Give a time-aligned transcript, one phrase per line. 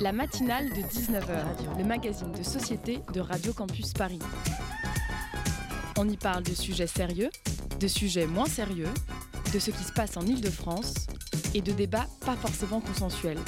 [0.00, 4.18] La matinale de 19h, le magazine de société de Radio Campus Paris.
[5.98, 7.28] On y parle de sujets sérieux,
[7.78, 8.88] de sujets moins sérieux,
[9.52, 11.06] de ce qui se passe en Ile-de-France
[11.54, 13.40] et de débats pas forcément consensuels.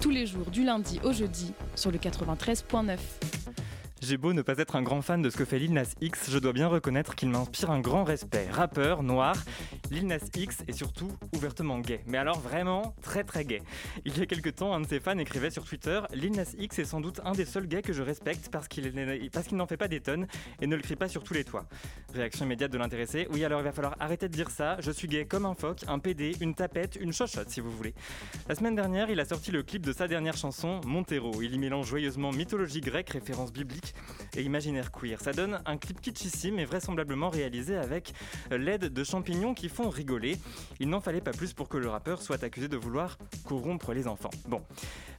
[0.00, 2.96] Tous les jours du lundi au jeudi sur le 93.9.
[4.00, 6.30] J'ai beau ne pas être un grand fan de ce que fait Lil Nas X,
[6.30, 8.48] je dois bien reconnaître qu'il m'inspire un grand respect.
[8.50, 9.34] Rappeur, noir,
[9.90, 12.00] Lil Nas X est surtout ouvertement gay.
[12.06, 13.60] Mais alors vraiment très très gay.
[14.04, 16.78] Il y a quelques temps, un de ses fans écrivait sur Twitter Lil Nas X
[16.78, 18.92] est sans doute un des seuls gays que je respecte parce qu'il
[19.52, 20.26] n'en fait pas des tonnes
[20.60, 21.66] et ne le crie pas sur tous les toits.
[22.14, 24.76] Réaction immédiate de l'intéressé Oui, alors il va falloir arrêter de dire ça.
[24.80, 27.94] Je suis gay comme un phoque, un PD, une tapette, une chochotte si vous voulez.
[28.48, 31.42] La semaine dernière, il a sorti le clip de sa dernière chanson, Montero.
[31.42, 33.94] Il y mélange joyeusement mythologie grecque, références bibliques
[34.36, 35.20] et imaginaire queer.
[35.20, 38.12] Ça donne un clip kitschissime et vraisemblablement réalisé avec
[38.50, 40.36] l'aide de champignons qui font rigoler.
[40.78, 44.06] Il n'en fallait pas plus pour que le rappeur soit accusé de vouloir corrompre les
[44.06, 44.30] enfants.
[44.48, 44.62] Bon.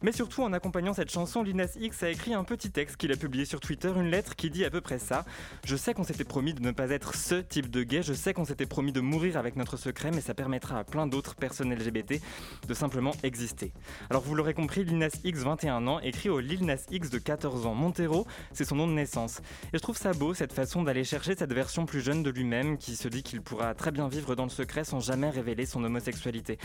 [0.04, 3.16] Mais surtout, en accompagnant cette chanson, Linas X a écrit un petit texte qu'il a
[3.16, 5.26] publié sur Twitter, une lettre qui dit à peu près ça.
[5.64, 8.34] Je sais qu'on s'était promis de ne pas être ce type de gay, je sais
[8.34, 11.74] qu'on s'était promis de mourir avec notre secret, mais ça permettra à plein d'autres personnes
[11.74, 12.22] LGBT
[12.68, 13.72] de simplement exister.
[14.10, 17.66] Alors vous l'aurez compris, Linas X, 21 ans, écrit au Lil Nas X de 14
[17.66, 17.76] ans.
[17.76, 19.40] Montero, c'est son nom de naissance.
[19.74, 22.78] Et je trouve ça beau, cette façon d'aller chercher cette version plus jeune de lui-même
[22.78, 25.84] qui se dit qu'il pourra très bien vivre dans le secret sans jamais révéler son
[25.84, 26.58] homosexualité.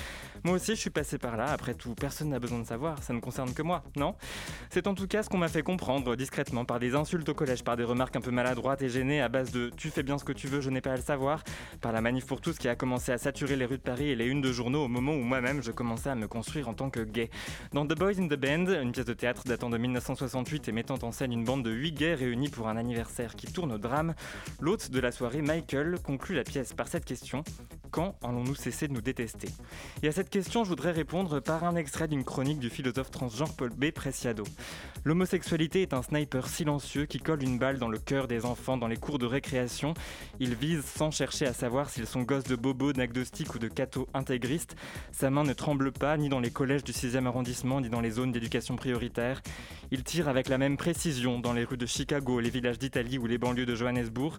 [0.44, 3.12] Moi aussi, je suis passé par là, après tout, personne n'a besoin de savoir, ça
[3.12, 4.14] ne concerne que moi, non?
[4.70, 7.64] C'est en tout cas ce qu'on m'a fait comprendre discrètement par des insultes au collège,
[7.64, 10.24] par des remarques un peu maladroites et gênées à base de tu fais bien ce
[10.24, 11.42] que tu veux, je n'ai pas à le savoir,
[11.80, 14.16] par la manif pour tous qui a commencé à saturer les rues de Paris et
[14.16, 16.90] les unes de journaux au moment où moi-même je commençais à me construire en tant
[16.90, 17.30] que gay.
[17.72, 20.98] Dans The Boys in the Band, une pièce de théâtre datant de 1968 et mettant
[21.02, 24.14] en scène une bande de 8 gays réunis pour un anniversaire qui tourne au drame,
[24.60, 27.44] l'hôte de la soirée, Michael, conclut la pièce par cette question
[27.90, 29.48] quand allons-nous cesser de nous détester?
[30.02, 33.54] Et à cette question, je voudrais répondre par un extrait d'une chronique du philosophe transgenre
[33.54, 33.90] Paul B.
[33.90, 34.44] Preciado.
[35.04, 38.88] L'homosexualité est un sniper silencieux qui colle une balle dans le cœur des enfants dans
[38.88, 39.94] les cours de récréation.
[40.40, 44.08] Il vise sans chercher à savoir s'ils sont gosses de bobos, d'agnostiques ou de cathos
[44.14, 44.76] intégristes.
[45.12, 48.10] Sa main ne tremble pas ni dans les collèges du 6e arrondissement ni dans les
[48.10, 49.42] zones d'éducation prioritaire.
[49.90, 53.26] Il tire avec la même précision dans les rues de Chicago, les villages d'Italie ou
[53.26, 54.38] les banlieues de Johannesburg.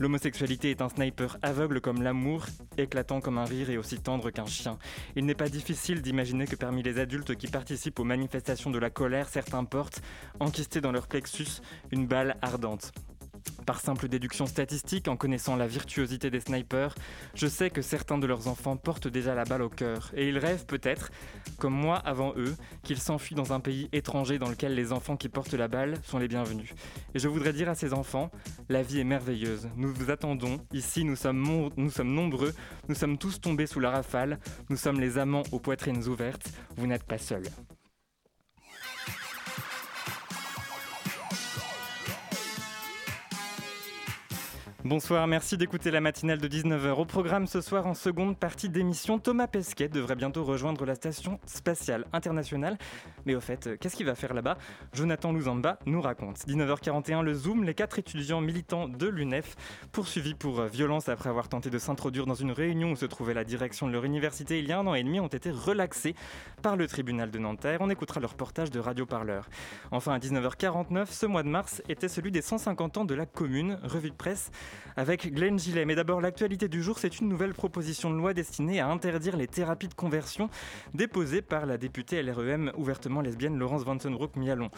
[0.00, 4.46] L'homosexualité est un sniper aveugle comme l'amour, éclatant comme un rire et aussi tendre qu'un
[4.46, 4.78] chien.
[5.16, 8.90] Il n'est pas difficile d'imaginer que parmi les adultes qui participent aux manifestations de la
[8.90, 10.00] colère, certains portent,
[10.38, 12.92] enquistés dans leur plexus, une balle ardente.
[13.66, 16.94] Par simple déduction statistique, en connaissant la virtuosité des snipers,
[17.34, 20.38] je sais que certains de leurs enfants portent déjà la balle au cœur, et ils
[20.38, 21.10] rêvent peut-être,
[21.58, 25.28] comme moi avant eux, qu'ils s'enfuient dans un pays étranger dans lequel les enfants qui
[25.28, 26.72] portent la balle sont les bienvenus.
[27.14, 28.30] Et je voudrais dire à ces enfants,
[28.68, 31.42] la vie est merveilleuse, nous vous attendons, ici nous sommes,
[32.04, 32.54] nombreux,
[32.88, 34.38] nous sommes tous tombés sous la rafale,
[34.70, 37.48] nous sommes les amants aux poitrines ouvertes, vous n'êtes pas seuls.
[44.88, 46.92] Bonsoir, merci d'écouter la matinale de 19h.
[46.92, 51.38] Au programme ce soir, en seconde partie d'émission, Thomas Pesquet devrait bientôt rejoindre la station
[51.44, 52.78] spatiale internationale.
[53.26, 54.56] Mais au fait, qu'est-ce qu'il va faire là-bas?
[54.94, 56.38] Jonathan Louzamba nous raconte.
[56.38, 59.56] 19h41, le Zoom, les quatre étudiants militants de l'UNEF,
[59.92, 63.44] poursuivis pour violence après avoir tenté de s'introduire dans une réunion où se trouvait la
[63.44, 66.14] direction de leur université il y a un an et demi, ont été relaxés
[66.62, 67.82] par le tribunal de Nanterre.
[67.82, 69.50] On écoutera le reportage de Radio Parleur.
[69.90, 73.78] Enfin, à 19h49, ce mois de mars était celui des 150 ans de la commune,
[73.82, 74.50] revue de presse
[74.96, 75.84] avec Glenn Gillet.
[75.84, 79.46] Mais d'abord, l'actualité du jour, c'est une nouvelle proposition de loi destinée à interdire les
[79.46, 80.50] thérapies de conversion
[80.94, 84.70] déposée par la députée LREM ouvertement lesbienne Laurence Vansenbroek-Mialon.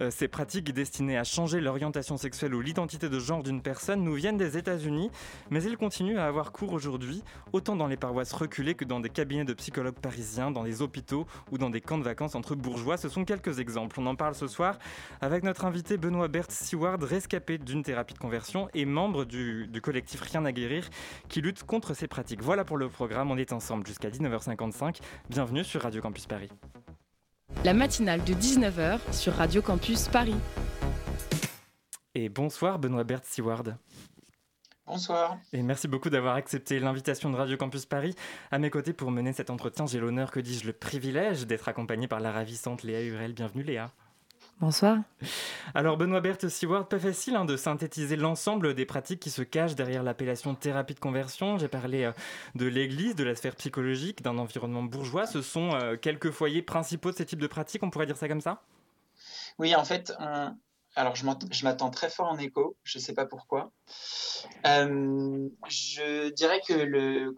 [0.00, 4.14] Euh, ces pratiques destinées à changer l'orientation sexuelle ou l'identité de genre d'une personne nous
[4.14, 5.10] viennent des États-Unis,
[5.50, 7.22] mais elles continuent à avoir cours aujourd'hui,
[7.52, 11.26] autant dans les paroisses reculées que dans des cabinets de psychologues parisiens, dans des hôpitaux
[11.50, 12.96] ou dans des camps de vacances entre bourgeois.
[12.96, 14.00] Ce sont quelques exemples.
[14.00, 14.78] On en parle ce soir
[15.20, 19.80] avec notre invité Benoît Bert Seward, rescapé d'une thérapie de conversion et membre du du,
[19.80, 20.88] collectif Rien à guérir
[21.28, 22.42] qui lutte contre ces pratiques.
[22.42, 24.96] Voilà pour le programme, on est ensemble jusqu'à 19h55.
[25.28, 26.48] Bienvenue sur Radio Campus Paris.
[27.64, 30.36] La matinale de 19h sur Radio Campus Paris.
[32.14, 33.76] Et bonsoir Benoît Bert Seward.
[34.86, 35.36] Bonsoir.
[35.52, 38.14] Et merci beaucoup d'avoir accepté l'invitation de Radio Campus Paris.
[38.50, 42.08] À mes côtés pour mener cet entretien, j'ai l'honneur, que dis-je, le privilège d'être accompagné
[42.08, 43.34] par la ravissante Léa Hurel.
[43.34, 43.90] Bienvenue Léa.
[44.60, 44.98] Bonsoir.
[45.72, 49.76] Alors Benoît Berthe Seward, pas facile hein, de synthétiser l'ensemble des pratiques qui se cachent
[49.76, 51.58] derrière l'appellation thérapie de conversion.
[51.58, 52.12] J'ai parlé euh,
[52.56, 55.26] de l'Église, de la sphère psychologique, d'un environnement bourgeois.
[55.26, 58.26] Ce sont euh, quelques foyers principaux de ces types de pratiques, on pourrait dire ça
[58.26, 58.62] comme ça?
[59.60, 60.12] Oui, en fait,
[60.96, 63.70] alors je m'attends très fort en écho, je ne sais pas pourquoi.
[64.66, 67.34] Euh, je dirais que le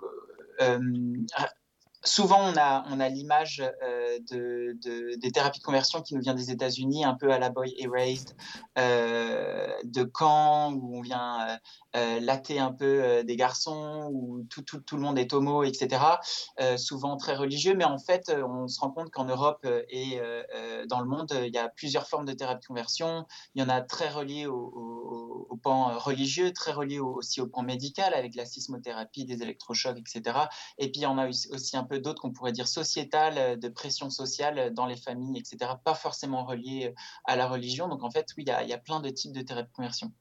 [2.05, 6.21] souvent, on a, on a l'image euh, de, de, des thérapies de conversion qui nous
[6.21, 8.35] vient des États-Unis, un peu à la Boy Erased,
[8.79, 11.57] euh, de Caen, où on vient euh,
[11.97, 12.21] euh
[12.59, 16.01] un peu des garçons, où tout, tout, tout, le monde est homo, etc.
[16.77, 20.21] Souvent très religieux, mais en fait, on se rend compte qu'en Europe et
[20.89, 23.27] dans le monde, il y a plusieurs formes de thérapie de conversion.
[23.55, 27.63] Il y en a très reliées au, au, pan religieux, très reliées aussi au pan
[27.63, 30.39] médical, avec la sismothérapie, des électrochocs, etc.
[30.79, 34.59] Et puis, il a aussi un d'autres qu'on pourrait dire sociétales, euh, de pression sociale
[34.59, 37.89] euh, dans les familles, etc., pas forcément reliées euh, à la religion.
[37.89, 40.13] Donc en fait, oui, il y, a, plein de types de thérapies de conversion.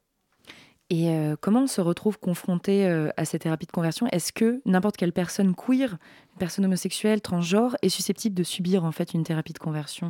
[0.92, 4.08] Et comment on se retrouve confronté à ces thérapies de conversion?
[4.08, 6.00] Est-ce que n'importe quelle personne queer,
[6.40, 10.10] personne homosexuelle, transgenre, est susceptible de subir en fait une thérapie de conversion?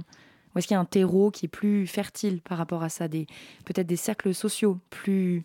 [0.55, 3.09] Ou est-ce qu'il y a un terreau qui est plus fertile par rapport à ça,
[3.09, 3.27] des
[3.65, 5.41] peut-être des cercles sociaux plus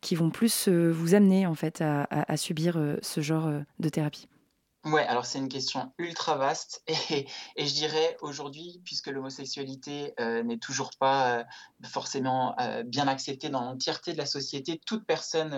[0.00, 3.48] qui vont plus vous amener en fait à subir ce genre
[3.78, 4.26] de thérapie?
[4.84, 7.26] Ouais, alors c'est une question ultra vaste et,
[7.56, 11.44] je dirais aujourd'hui, puisque l'homosexualité euh, n'est toujours pas euh,
[11.84, 15.54] forcément euh, bien acceptée dans l'entièreté de la société, toute personne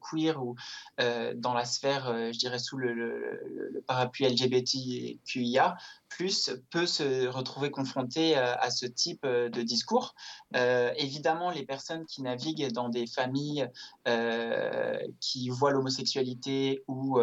[0.00, 0.56] queer ou
[0.98, 5.76] dans la sphère, je dirais sous le, le, le parapluie LGBTQIA,
[6.08, 10.14] plus peut se retrouver confrontée à ce type de discours.
[10.54, 13.68] évidemment, les personnes qui naviguent dans des familles
[15.20, 17.20] qui voient l'homosexualité ou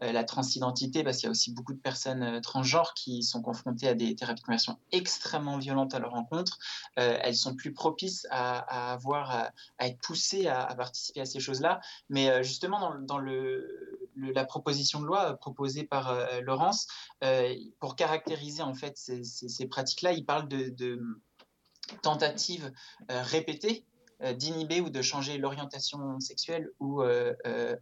[0.00, 3.94] la transidentité, parce qu'il y a aussi beaucoup de personnes transgenres qui sont confrontées à
[3.94, 6.58] des thérapies de conversion extrêmement violentes à leur rencontre,
[6.96, 9.30] elles sont plus pro propice à, avoir,
[9.78, 11.80] à, être poussé à, participer à ces choses-là.
[12.08, 16.86] Mais euh, justement, dans le, la proposition de loi proposée par euh, Laurence,
[17.24, 21.00] euh, pour caractériser en fait ces, pratiques-là, il parle de,
[22.02, 22.72] tentatives
[23.08, 23.84] répétées.
[23.84, 23.89] euh,
[24.36, 27.76] d'inhiber ou de changer l'orientation sexuelle ou euh, euh,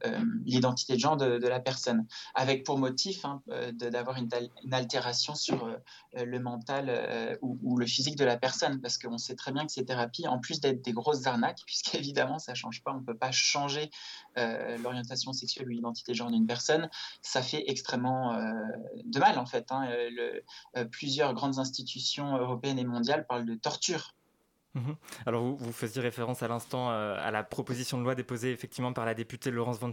[0.44, 3.42] l'identité de genre de, la personne, avec pour motif hein,
[3.72, 4.28] d'avoir une,
[4.72, 5.76] altération sur
[6.14, 9.84] le mental ou, le physique de la personne, parce qu'on sait très bien que ces
[9.84, 13.90] thérapies, en plus d'être des grosses arnaques, puisqu'évidemment ça change pas, on peut pas changer
[14.36, 16.88] l'orientation sexuelle ou l'identité de genre d'une personne,
[17.22, 18.34] ça fait extrêmement
[19.04, 19.66] de mal en fait.
[19.70, 19.88] Hein.
[20.92, 24.14] Plusieurs grandes institutions européennes et mondiales parlent de torture.
[25.26, 29.04] Alors vous, faisiez référence à l'instant euh, à la proposition de loi déposée effectivement par
[29.04, 29.90] la députée Laurence Van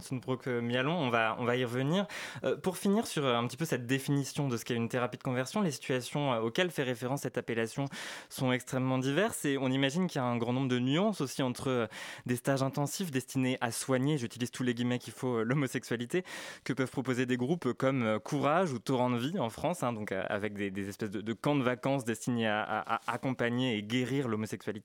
[0.62, 0.96] Mialon.
[0.96, 2.06] On va, on va y revenir.
[2.44, 5.18] Euh, pour finir sur euh, un petit peu cette définition de ce qu'est une thérapie
[5.18, 7.86] de conversion, les situations auxquelles fait référence cette appellation
[8.28, 11.42] sont extrêmement diverses et on imagine qu'il y a un grand nombre de nuances aussi
[11.42, 11.88] entre
[12.26, 16.24] des stages intensifs destinés à soigner, j'utilise tous les guillemets qu'il faut, l'homosexualité,
[16.64, 20.12] que peuvent proposer des groupes comme Courage ou Torrent de Vie en France, hein, donc
[20.12, 24.75] avec des, espèces de, camps de vacances destinés à accompagner et guérir l'homosexualité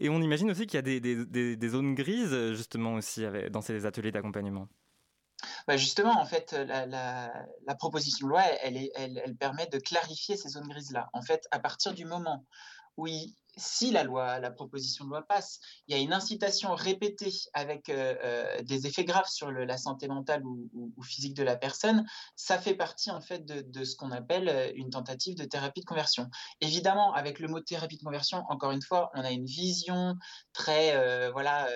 [0.00, 4.12] et on imagine aussi qu'il y a des, zones grises, justement, aussi dans ces ateliers
[4.12, 4.68] d'accompagnement.
[5.66, 7.44] Bah justement, en fait, la,
[7.78, 11.08] proposition de loi, elle, permet de clarifier ces zones grises-là.
[11.12, 12.44] En fait, à partir du moment
[12.96, 16.74] où il, si la loi, la proposition de loi passe, il y a une incitation
[16.74, 21.56] répétée avec euh, euh, des effets graves sur la santé mentale ou, physique de la
[21.56, 25.80] personne, ça fait partie en fait de, ce qu'on appelle euh, une tentative de thérapie
[25.80, 26.28] de conversion.
[26.60, 30.16] Évidemment, avec le mot thérapie de conversion, encore une fois, on a une vision
[30.52, 31.68] très, voilà,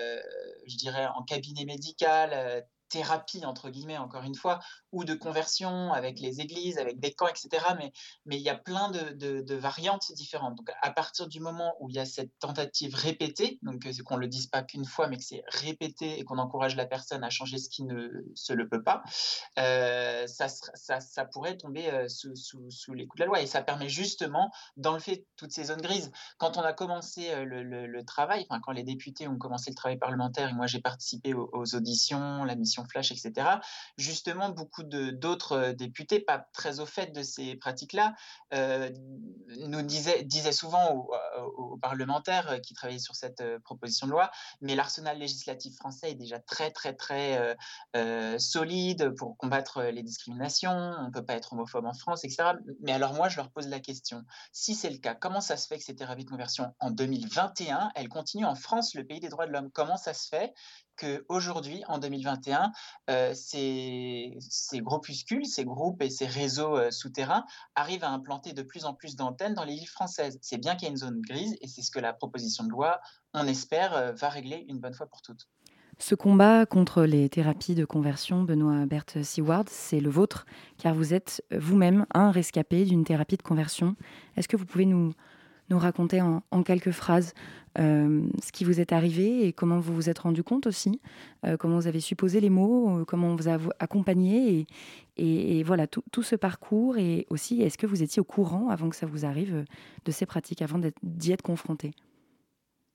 [0.65, 4.59] je dirais en cabinet médical, thérapie, entre guillemets, encore une fois,
[4.91, 7.49] ou de conversion avec les églises, avec des camps, etc.
[7.77, 7.91] Mais,
[8.25, 10.55] mais il y a plein de, variantes différentes.
[10.55, 14.15] Donc, à partir du moment où il y a cette tentative répétée, donc c'est qu'on
[14.15, 17.23] ne le dise pas qu'une fois, mais que c'est répété et qu'on encourage la personne
[17.23, 19.03] à changer ce qui ne se le peut pas,
[19.57, 23.41] euh, ça, ça, pourrait tomber euh, sous, sous, les coups de la loi.
[23.41, 26.11] Et ça permet justement d'enlever toutes ces zones grises.
[26.37, 29.97] Quand on a commencé euh, le, travail, enfin, quand les députés ont commencé le travail
[29.97, 33.47] parlementaire et moi j'ai participé aux auditions, la mission Flash, etc.,
[33.97, 38.15] justement, beaucoup d'autres euh, députés, pas très au fait de ces pratiques-là,
[38.53, 38.89] euh,
[39.67, 44.31] nous disaient, disaient souvent aux, euh, parlementaires qui travaillaient sur cette proposition de loi,
[44.61, 47.55] mais l'arsenal législatif français est déjà très, très, très euh,
[47.95, 52.53] euh, solide pour combattre les discriminations, on ne peut pas être homophobe en France, etc.
[52.81, 55.67] Mais alors moi, je leur pose la question, si c'est le cas, comment ça se
[55.67, 59.29] fait que ces thérapies de conversion en 2021, elles continuent en France, le pays des
[59.29, 59.71] droits de l'homme?
[59.71, 60.53] Comment ça se fait?
[60.99, 62.71] Qu'aujourd'hui, en 2021,
[63.09, 68.61] euh, ces, ces, groupuscules, ces groupes et ces réseaux euh, souterrains arrivent à implanter de
[68.61, 70.37] plus en plus d'antennes dans les villes françaises.
[70.41, 72.69] C'est bien qu'il y a une zone grise et c'est ce que la proposition de
[72.69, 72.99] loi,
[73.33, 75.47] on espère, euh, va régler une bonne fois pour toutes.
[76.01, 80.45] Ce combat contre les thérapies de conversion, Benoît Berthe Seward, c'est le vôtre,
[80.77, 83.97] car vous êtes vous-même un rescapé d'une thérapie de conversion.
[84.37, 85.13] Est-ce que vous pouvez nous
[85.69, 87.33] raconter en, quelques phrases
[87.79, 90.99] ce qui vous est arrivé et comment vous vous êtes rendu compte aussi,
[91.59, 94.67] comment vous avez supposé les mots, comment on vous a accompagné
[95.17, 98.95] et, voilà tout, ce parcours et aussi est-ce que vous étiez au courant avant que
[98.95, 99.65] ça vous arrive
[100.05, 101.91] de ces pratiques, avant d'y être confronté?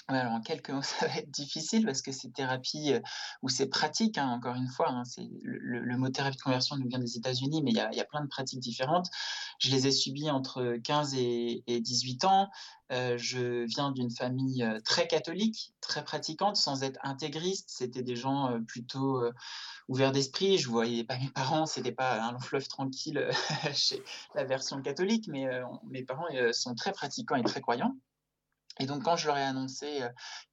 [0.08, 2.94] Alors en quelques mots, ça va être difficile parce que ces thérapies
[3.42, 5.02] ou ces pratiques, hein, encore une fois, hein,
[5.42, 8.28] le, mot thérapie de conversion nous vient des États-Unis, mais il y, a, plein de
[8.28, 9.08] pratiques différentes.
[9.58, 12.50] Je les ai subies entre 15 et, 18 ans.
[12.90, 17.70] je viens d'une famille très catholique, très pratiquante, sans être intégriste.
[17.70, 19.23] C'était des gens plutôt
[19.88, 20.58] ouverts d'esprit.
[20.58, 23.28] Je voyais pas mes parents, c'était pas un long fleuve tranquille
[23.75, 24.02] chez
[24.34, 25.46] la version catholique, mais
[25.84, 27.94] mes parents sont très pratiquants et très croyants.
[28.81, 30.00] Et donc, quand je leur ai annoncé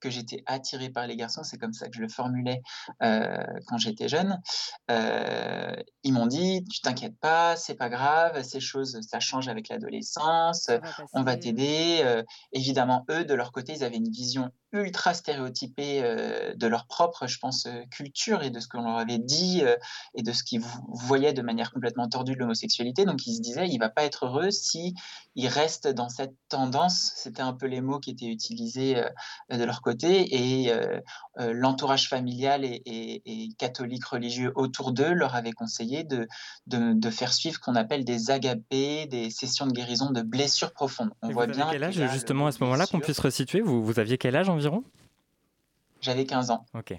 [0.00, 2.62] que j'étais attirée par les garçons, c'est comme ça que je le formulais
[3.00, 4.40] quand j'étais jeune,
[4.88, 10.70] ils m'ont dit Tu t'inquiètes pas, c'est pas grave, ces choses, ça change avec l'adolescence,
[11.12, 12.22] on va t'aider.
[12.52, 17.26] évidemment, eux, de leur côté, ils avaient une vision ultra stéréotypés euh, de leur propre,
[17.26, 19.76] je pense, euh, culture et de ce qu'on leur avait dit euh,
[20.14, 23.04] et de ce qu'ils voyaient de manière complètement tordue de l'homosexualité.
[23.04, 24.94] Donc ils se disaient, il va pas être heureux si
[25.34, 27.12] il reste dans cette tendance.
[27.16, 29.02] C'était un peu les mots qui étaient utilisés
[29.50, 30.72] de leur côté et
[31.38, 36.28] l'entourage familial et, catholique religieux autour d'eux leur avait conseillé de,
[36.66, 41.10] de, faire suivre ce qu'on appelle des agapés, des sessions de guérison de blessures profondes.
[41.22, 43.60] On voit bien quel âge justement à ce moment-là qu'on puisse resituer?
[43.60, 44.50] Vous, vous aviez quel âge
[46.02, 46.66] j'avais 15 ans.
[46.74, 46.94] Ok.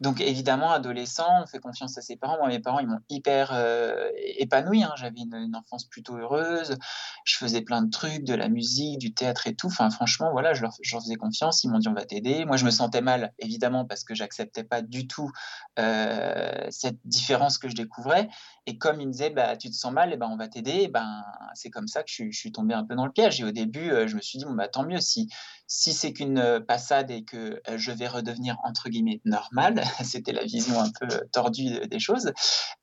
[0.00, 2.38] Donc évidemment, adolescent, on fait confiance à ses parents.
[2.38, 4.82] Moi, mes parents, ils m'ont hyper euh, épanoui.
[4.82, 4.92] Hein.
[4.96, 6.78] J'avais une, enfance plutôt heureuse.
[7.24, 9.66] Je faisais plein de trucs, de la musique, du théâtre et tout.
[9.66, 11.64] Enfin, franchement, voilà, je leur, faisais confiance.
[11.64, 12.46] Ils m'ont dit on va t'aider.
[12.46, 15.30] Moi, je me sentais mal, évidemment, parce que j'acceptais pas du tout
[15.78, 18.28] euh, cette différence que je découvrais.
[18.64, 20.48] Et comme ils me disaient bah, tu te sens mal, et eh ben on va
[20.48, 20.88] t'aider.
[20.88, 23.38] Ben c'est comme ça que je, je, suis tombé un peu dans le piège.
[23.40, 25.28] Et au début, euh, je me suis dit bon bah tant mieux si
[25.72, 30.32] si c'est qu'une euh, passade et que euh, je vais redevenir entre guillemets normal, c'était
[30.32, 32.32] la vision un peu euh, tordue des choses,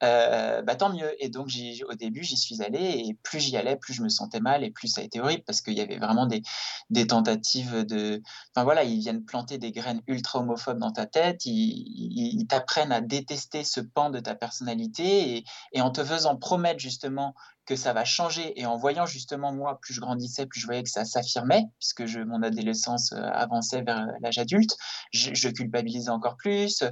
[0.02, 1.12] bah, tant mieux.
[1.22, 1.50] Et donc
[1.90, 4.72] au début j'y suis allé et plus j'y allais, plus je me sentais mal et
[4.72, 8.22] plus ça a été horrible parce qu'il y avait vraiment des, tentatives de,
[8.56, 13.02] enfin voilà, ils viennent planter des graines ultra homophobes dans ta tête, ils, t'apprennent à
[13.02, 17.36] détester ce pan de ta personnalité et en te faisant promettre justement
[17.68, 18.60] que ça va changer.
[18.60, 22.02] Et en voyant justement, moi, plus je grandissais, plus je voyais que ça s'affirmait, puisque
[22.26, 24.76] mon adolescence euh, avançait vers l'âge adulte,
[25.12, 26.84] je, culpabilisais encore plus.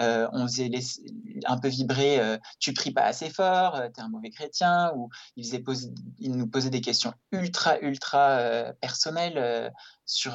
[0.00, 0.70] Euh, on faisait
[1.46, 5.08] un peu vibrer euh, tu pries pas assez fort, tu es un mauvais chrétien, ou
[5.36, 5.62] il, faisait
[6.18, 8.40] il nous posait des questions ultra, ultra
[8.80, 9.72] personnelles
[10.04, 10.32] sur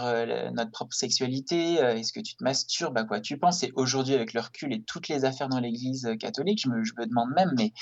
[0.53, 1.75] notre propre sexualité.
[1.75, 3.63] Est-ce que tu te masturbes À quoi tu penses?
[3.63, 7.31] Et aujourd'hui, avec le recul et toutes les affaires dans l'Église catholique, je me demande
[7.35, 7.73] même, mais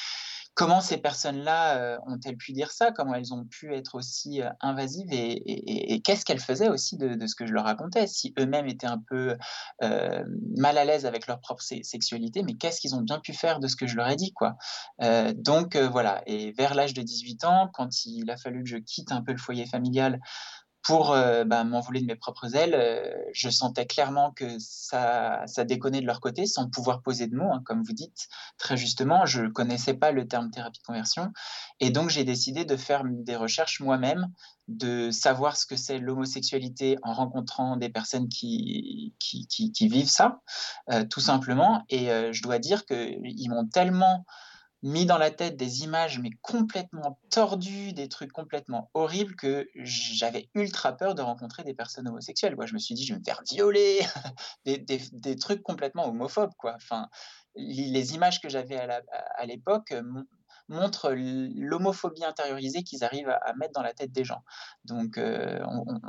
[0.58, 2.92] comment ces personnes-là euh, ont-elles pu dire ça?
[2.92, 7.36] Comment elles ont pu être aussi euh, invasives Et, qu'est-ce qu'elles faisaient aussi de, ce
[7.36, 8.08] que je leur racontais?
[8.08, 9.38] Si eux-mêmes étaient un peu
[9.84, 10.24] euh,
[10.58, 13.68] mal à l'aise avec leur propre sexualité, mais qu'est-ce qu'ils ont bien pu faire de
[13.68, 14.56] ce que je leur ai dit quoi?
[15.36, 19.12] Donc voilà, et vers l'âge de 18 ans, quand il a fallu que je quitte
[19.12, 20.20] un peu le foyer familial
[20.84, 22.74] pour euh, bah, m'envoler de mes propres ailes.
[22.74, 27.36] Euh, je sentais clairement que ça, ça déconnait de leur côté sans pouvoir poser de
[27.36, 29.26] mots, hein, comme vous dites très justement.
[29.26, 31.32] Je ne connaissais pas le terme thérapie de conversion.
[31.80, 34.28] Et donc, j'ai décidé de faire des recherches moi-même,
[34.68, 40.42] de savoir ce que c'est l'homosexualité en rencontrant des personnes qui, qui, qui, vivent ça,
[40.92, 41.84] euh, tout simplement.
[41.90, 44.26] Et je dois dire qu'ils m'ont tellement
[44.84, 50.50] mis dans la tête des images mais complètement tordues, des trucs complètement horribles que j'avais
[50.56, 52.56] ultra peur de rencontrer des personnes homosexuelles.
[52.56, 52.66] Quoi.
[52.66, 54.00] Je me suis dit, je vais me faire violer,
[54.66, 56.54] des, des, trucs complètement homophobes.
[56.58, 56.76] Quoi.
[56.76, 57.08] Enfin,
[57.56, 59.94] les images que j'avais à l'époque
[60.70, 64.44] montre l'homophobie intériorisée qu'ils arrivent à, mettre dans la tête des gens.
[64.86, 65.60] Donc, euh,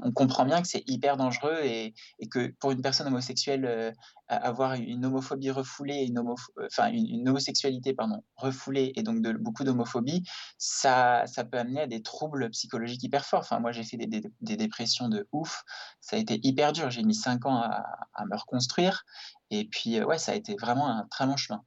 [0.03, 1.95] on, comprend bien que c'est hyper dangereux et,
[2.31, 3.93] que pour une personne homosexuelle, euh,
[4.29, 6.23] avoir une homophobie refoulée, une,
[6.67, 10.25] enfin, une, homosexualité pardon, refoulée et donc de, beaucoup d'homophobie,
[10.59, 13.41] ça, peut amener à des troubles psychologiques hyper forts.
[13.41, 15.63] Enfin, moi, j'ai fait des, dépressions de ouf.
[16.01, 16.91] Ça a été hyper dur.
[16.91, 17.85] J'ai mis cinq ans à,
[18.15, 19.05] à, me reconstruire.
[19.51, 21.63] Et puis, euh, ouais, ça a été vraiment un très long chemin.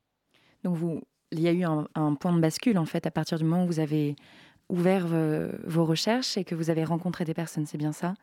[0.63, 3.43] Donc, vous, il y a eu un, point de bascule, en fait, à partir du
[3.43, 4.15] moment où vous avez
[4.69, 5.07] ouvert
[5.65, 8.13] vos recherches et que vous avez rencontré des personnes, c'est bien ça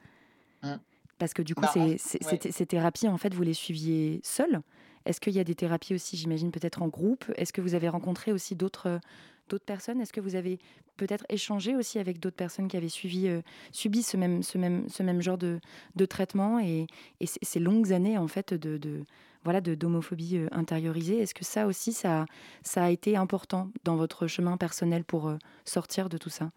[0.63, 0.75] mmh.
[1.19, 4.61] Parce que du coup, bah, ces, thérapies, en fait, vous les suiviez seul
[5.05, 7.25] Est-ce qu'il y a des thérapies aussi, j'imagine, peut-être en groupe?
[7.37, 9.01] Est-ce que vous avez rencontré aussi d'autres
[9.49, 10.01] d'autres personnes?
[10.01, 10.59] Est-ce que vous avez
[10.99, 13.41] peut-être échangé aussi avec d'autres personnes qui avaient suivi, euh,
[13.73, 15.59] subi ce même, ce, même, ce même genre de,
[15.97, 16.61] de traitement?
[16.61, 16.87] Et,
[17.21, 19.05] et, ces longues années en fait de, de,
[19.45, 21.19] voilà, de d'homophobie euh, intériorisée.
[21.21, 22.27] Est-ce que ça aussi, ça,
[22.63, 26.51] ça a été important dans votre chemin personnel pour euh, sortir de tout ça?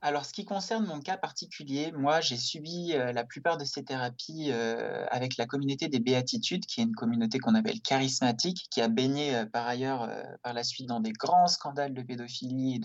[0.00, 3.84] Alors, ce qui concerne mon cas particulier, moi, j'ai subi euh, la plupart de ces
[3.84, 8.80] thérapies euh, avec la communauté des béatitudes, qui est une communauté qu'on appelle charismatique, qui
[8.80, 10.08] a baigné euh, par ailleurs
[10.42, 12.78] par la suite dans des grands scandales de pédophilie et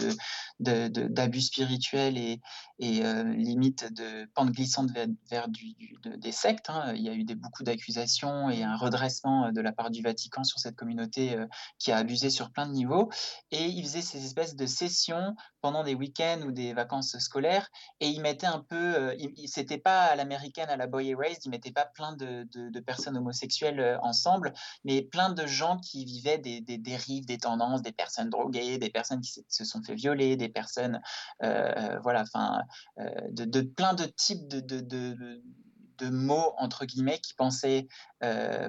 [0.60, 2.40] de, d'abus spirituels et,
[2.80, 3.04] et
[3.36, 4.90] limite de pente glissante
[5.30, 6.70] vers, des sectes.
[6.70, 6.94] Hein.
[6.96, 10.60] Il y a eu beaucoup d'accusations et un redressement de la part du Vatican sur
[10.60, 11.38] cette communauté
[11.80, 13.10] qui a abusé sur plein de niveaux.
[13.52, 16.83] Et ils faisaient ces espèces de sessions pendant des week-ends ou des vacances
[17.20, 21.46] scolaires et ils mettaient un peu, euh, c'était pas à l'américaine, à la Boy Erased,
[21.46, 26.38] ils mettaient pas plein de, personnes homosexuelles euh, ensemble, mais plein de gens qui vivaient
[26.38, 30.50] des, dérives, des tendances, des personnes droguées, des personnes qui se sont fait violer, des
[30.50, 31.02] personnes,
[31.44, 32.62] euh, voilà, enfin,
[32.98, 37.88] de, plein de types de, mots, entre guillemets, qui pensaient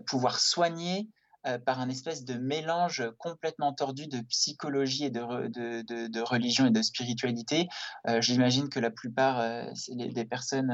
[0.06, 1.08] pouvoir soigner
[1.46, 6.66] euh, par un espèce de mélange complètement tordu de psychologie et de, de, de, religion
[6.66, 7.68] et de spiritualité.
[8.08, 10.72] Euh, j'imagine que la plupart euh, des personnes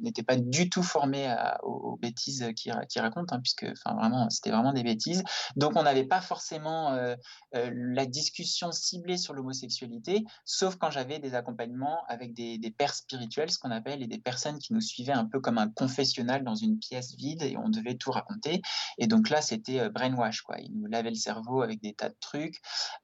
[0.00, 4.72] n'étaient pas du tout formées aux, bêtises qu'ils qui racontent, hein, puisque vraiment, c'était vraiment
[4.72, 5.24] des bêtises.
[5.56, 6.96] Donc on n'avait pas forcément
[7.52, 13.50] la discussion ciblée sur l'homosexualité, sauf quand j'avais des accompagnements avec des, des pères spirituels,
[13.50, 16.54] ce qu'on appelle, et des personnes qui nous suivaient un peu comme un confessionnal dans
[16.54, 18.62] une pièce vide et on devait tout raconter.
[18.98, 20.56] Et donc là, c'était euh, brainwash, quoi.
[20.58, 22.56] Il nous lavait le cerveau avec des tas de trucs.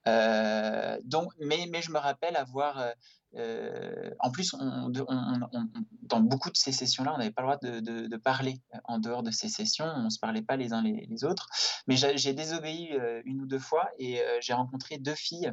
[0.07, 2.93] Euh, donc, mais, mais je me rappelle avoir
[3.35, 4.91] euh, en plus, on,
[6.03, 9.23] dans beaucoup de ces sessions-là, on n'avait pas le droit de, de, parler en dehors
[9.23, 9.85] de ces sessions.
[9.85, 11.49] On ne se parlait pas les uns les, autres.
[11.87, 15.53] Mais j'ai désobéi une ou deux fois et j'ai rencontré deux filles.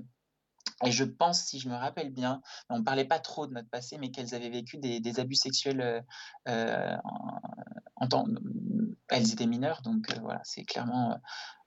[0.86, 3.70] Et je pense, si je me rappelle bien, on ne parlait pas trop de notre
[3.70, 6.04] passé, mais qu'elles avaient vécu des, abus sexuels
[6.46, 7.02] en,
[7.96, 8.26] en temps,
[9.10, 11.20] elles étaient mineures, donc euh, voilà, c'est clairement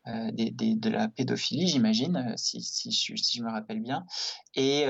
[0.09, 2.61] euh, de la pédophilie, j'imagine, euh, si,
[2.91, 4.07] je me rappelle bien.
[4.55, 4.87] Et,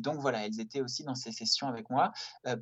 [0.00, 2.12] donc voilà, elles étaient aussi dans ces sessions avec moi.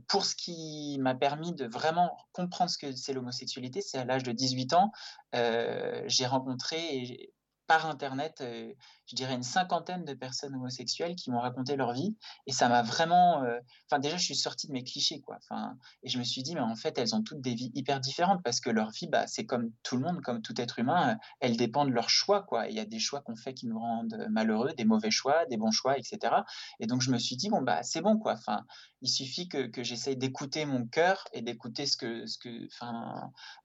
[0.09, 4.23] pour ce qui m'a permis de vraiment comprendre ce que c'est l'homosexualité, c'est à l'âge
[4.23, 4.93] de 18 ans,
[5.33, 7.33] j'ai rencontré
[7.67, 8.73] par Internet, euh,
[9.07, 12.17] je dirais une cinquantaine de personnes homosexuelles qui m'ont raconté leur vie.
[12.47, 13.43] Et ça m'a vraiment.
[13.43, 13.59] Euh,
[13.91, 15.39] enfin, déjà, je suis sortie de mes clichés, quoi.
[15.39, 18.01] Enfin, et je me suis dit, mais en fait, elles ont toutes des vies hyper
[18.01, 21.11] différentes parce que leur vie, bah, c'est comme tout le monde, comme tout être humain.
[21.11, 22.69] Euh, elles dépendent de leur choix, quoi.
[22.69, 25.57] Il y a des choix qu'on fait qui nous rendent malheureux, des mauvais choix, des
[25.57, 26.35] bons choix, etc.
[26.81, 28.33] Et donc, je me suis dit, bon, bah, c'est bon, quoi.
[28.33, 28.65] Enfin,
[29.03, 32.69] il suffit que, que j'essaye d'écouter mon cœur et d'écouter ce que, ce que,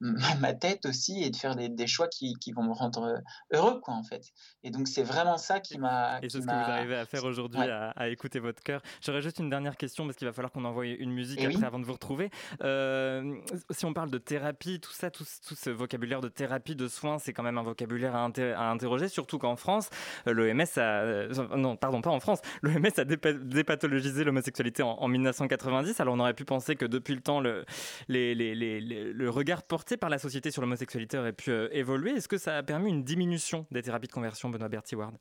[0.39, 3.21] ma tête aussi et de faire des, choix qui, qui, vont me rendre
[3.52, 4.32] heureux, en fait.
[4.63, 6.19] Et donc, c'est vraiment ça qui m'a.
[6.21, 8.82] Et c'est ce que vous arrivez à faire aujourd'hui, à, écouter votre cœur.
[9.01, 11.65] J'aurais juste une dernière question parce qu'il va falloir qu'on envoie une musique eh après
[11.65, 12.30] avant de vous retrouver.
[12.63, 13.36] Euh,
[13.69, 17.19] si on parle de thérapie, tout ça, tout, tout ce vocabulaire de thérapie, de soins,
[17.19, 19.89] c'est quand même un vocabulaire à, à interroger, surtout qu'en France,
[20.27, 20.82] euh, l'OMS a.
[20.82, 22.41] Euh, non, pardon, pas en France.
[22.62, 25.99] L'OMS a dépathologisé l'homosexualité en, en 1990.
[25.99, 27.65] Alors on aurait pu penser que depuis le temps, le,
[28.08, 32.12] les, les, les, le regard porté par la société sur l'homosexualité aurait pu euh, évoluer.
[32.12, 35.15] Est-ce que ça a permis une diminution des thérapies de conversion, Benoît Bertiward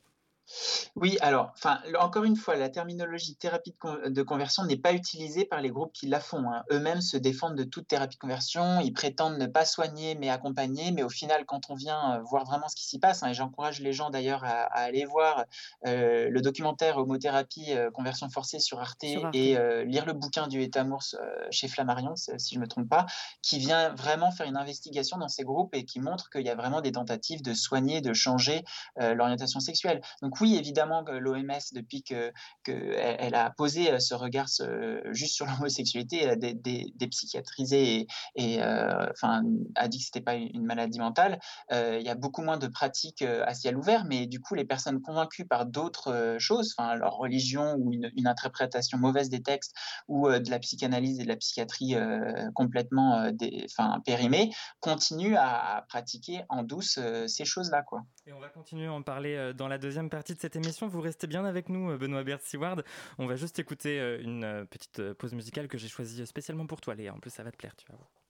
[0.95, 3.73] oui, alors, enfin, encore une fois, la terminologie thérapie
[4.05, 6.51] de, conversion n'est pas utilisée par les groupes qui la font.
[6.51, 6.63] Hein.
[6.71, 8.79] Eux-mêmes se défendent de toute thérapie de conversion.
[8.81, 10.91] Ils prétendent ne pas soigner, mais accompagner.
[10.91, 13.33] Mais au final, quand on vient euh, voir vraiment ce qui s'y passe, hein, et
[13.33, 15.45] j'encourage les gens d'ailleurs à, aller voir
[15.87, 21.03] euh, le documentaire Homothérapie euh, conversion forcée sur Arte, et lire le bouquin du Étamours
[21.49, 23.05] chez Flammarion, si je ne me trompe pas,
[23.41, 26.55] qui vient vraiment faire une investigation dans ces groupes et qui montre qu'il y a
[26.55, 28.63] vraiment des tentatives de soigner, de changer
[28.97, 30.01] l'orientation sexuelle.
[30.21, 32.33] Donc oui, évidemment que l'OMS, depuis que,
[32.67, 34.47] elle, a posé euh, ce regard
[35.11, 39.05] juste sur l'homosexualité, a dépsychiatrisé et, euh,
[39.75, 41.39] a dit que c'était pas une maladie mentale.
[41.71, 44.65] Euh, il y a beaucoup moins de pratiques à ciel ouvert, mais du coup, les
[44.65, 49.75] personnes convaincues par d'autres choses, enfin, leur religion ou une, interprétation mauvaise des textes
[50.07, 51.95] ou de la psychanalyse et de la psychiatrie
[52.53, 53.29] complètement
[53.65, 58.03] enfin, périmée, continuent à, pratiquer en douce ces choses-là, quoi.
[58.27, 60.87] Et on va continuer à en parler dans la deuxième partie de cette émission.
[60.87, 62.83] Vous restez bien avec nous, euh, Benoît Bert Seward.
[63.17, 66.81] On va juste écouter euh, une euh, petite pause musicale que j'ai choisie spécialement pour
[66.81, 67.15] toi, Léa.
[67.15, 68.20] En plus, ça va te plaire, tu vas voir.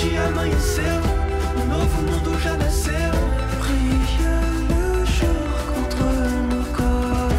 [0.00, 1.00] Dia amanheceu,
[1.56, 3.10] um novo mundo já nasceu.
[3.58, 6.04] Brilha le jour contre
[6.54, 7.32] nos corps.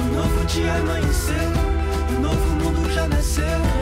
[0.00, 1.50] Um novo dia amanheceu,
[2.16, 3.73] um novo mundo já nasceu.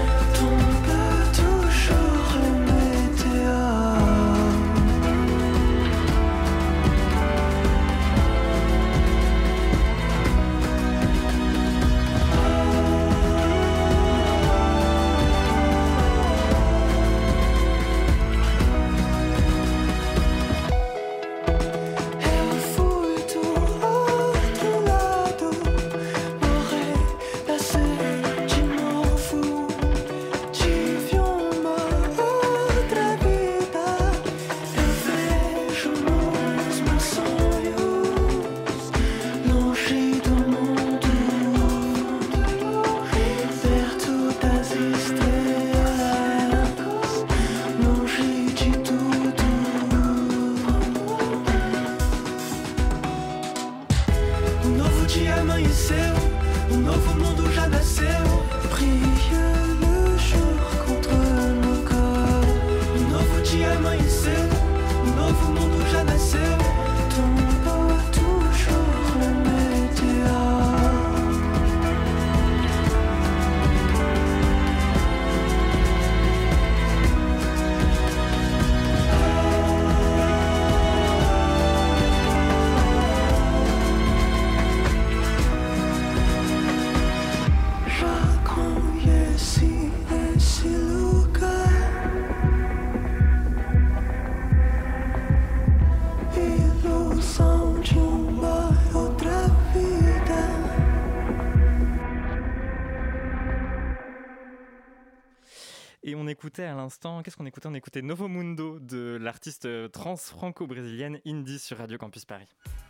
[106.42, 107.68] Écoutait à l'instant, qu'est-ce qu'on écoutait?
[107.68, 112.48] On écoutait Novo Mundo de l'artiste euh, trans franco-brésilienne Indie sur Radio Campus Paris.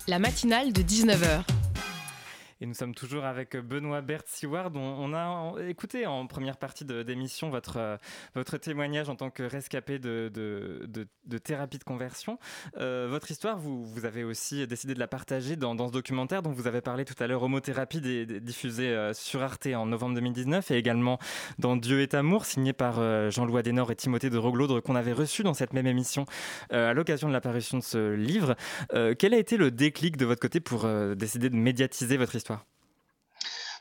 [0.08, 1.44] La matinale de 19h.
[2.62, 4.76] Et nous sommes toujours avec Benoît Bert Seward.
[4.76, 7.96] On, a écouté en première partie d'émission votre, euh,
[8.36, 10.30] votre témoignage en tant que rescapé de,
[11.42, 12.38] thérapie de conversion.
[12.78, 16.68] Euh, votre histoire, vous, avez aussi décidé de la partager dans, ce documentaire dont vous
[16.68, 20.70] avez parlé tout à l'heure, Homothérapie, des- des- diffusé euh, sur Arte en novembre 2019
[20.70, 21.18] et également
[21.58, 23.00] dans Dieu est amour, signé par
[23.32, 26.26] Jean-Louis Adenor et Timothée de Roglaude qu'on avait reçu dans cette même émission
[26.70, 28.54] à l'occasion de l'apparition de ce livre.
[29.18, 32.51] Quel a été le déclic de votre côté pour décider de médiatiser votre histoire?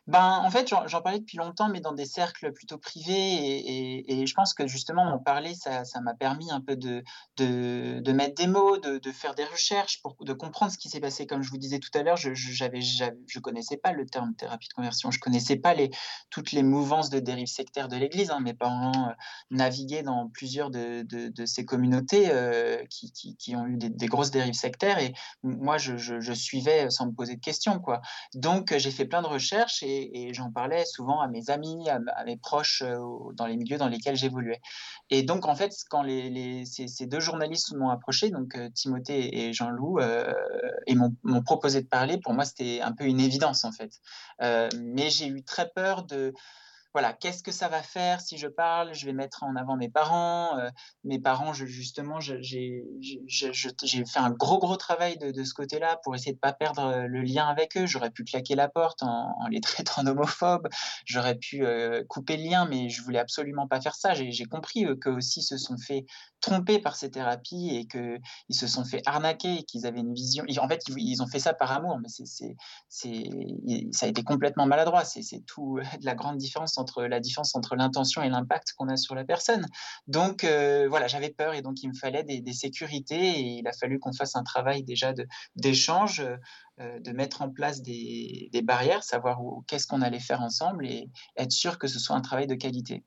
[0.08, 4.02] Ben, en fait, j'en parlais depuis longtemps, mais dans des cercles plutôt privés.
[4.10, 7.04] Et, je pense que justement, en parler, ça m'a permis un peu de,
[7.38, 11.00] de, mettre des mots, de, de faire des recherches, pour, de comprendre ce qui s'est
[11.00, 11.28] passé.
[11.28, 14.68] Comme je vous disais tout à l'heure, je j'avais- je connaissais pas le terme thérapie
[14.70, 15.12] de conversion.
[15.12, 15.92] Je connaissais pas les,
[16.30, 18.32] toutes les mouvances de dérive sectaire de l'Église.
[18.32, 18.40] hein.
[18.40, 19.14] Mes parents euh,
[19.52, 24.54] naviguaient dans plusieurs de, de, ces communautés euh, qui, qui, ont eu des, grosses dérives
[24.56, 25.00] sectaires.
[25.00, 28.02] Et moi, je, je, suivais sans me poser de questions, quoi.
[28.34, 29.84] Donc, j'ai fait plein de recherches
[30.14, 32.98] et j'en parlais souvent à mes amis, à, mes proches euh,
[33.34, 34.62] dans les milieux dans lesquels j'évoluais.
[35.10, 40.00] Et donc, en fait, quand ces, deux journalistes m'ont approché, donc euh, Timothée et Jean-Loup,
[40.00, 40.34] euh,
[40.88, 43.92] et m'ont proposé de parler, pour moi, c'était un peu une évidence, en fait.
[44.40, 46.34] Mais j'ai eu très peur de
[46.94, 49.90] voilà, qu'est-ce que ça va faire si je parle Je vais mettre en avant mes
[49.90, 50.58] parents.
[50.58, 50.70] euh,
[51.04, 52.84] mes parents, justement, j'ai
[54.06, 57.08] fait un gros, gros travail de, de ce côté-là pour essayer de pas perdre euh,
[57.08, 57.86] le lien avec eux.
[57.86, 60.68] J'aurais pu claquer la porte en, les traitant d'homophobes.
[61.06, 64.14] J'aurais pu euh, couper le lien, mais je voulais absolument pas faire ça.
[64.14, 66.06] J'ai compris eux, qu'eux aussi se sont fait
[66.42, 70.44] tromper par ces thérapies et qu'ils se sont fait arnaquer et qu'ils avaient une vision.
[70.60, 72.56] En fait, ils, ils ont fait ça par amour, mais c'est
[72.90, 75.06] ça a été complètement maladroit.
[75.06, 78.98] C'est tout de la grande différence entre la différence entre l'intention et l'impact qu'on a
[78.98, 79.66] sur la personne.
[80.08, 83.72] Donc euh, voilà, j'avais peur et donc il me fallait des, sécurités et il a
[83.72, 85.14] fallu qu'on fasse un travail déjà
[85.56, 86.22] d'échange,
[86.80, 91.52] euh, de mettre en place des, barrières, savoir qu'est-ce qu'on allait faire ensemble et être
[91.52, 93.04] sûr que ce soit un travail de qualité.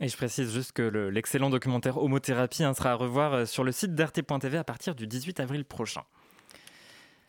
[0.00, 3.64] Et je précise juste que le- l'excellent documentaire Homothérapie hein, sera à revoir euh, sur
[3.64, 6.02] le site d'arte.tv à partir du 18 avril prochain.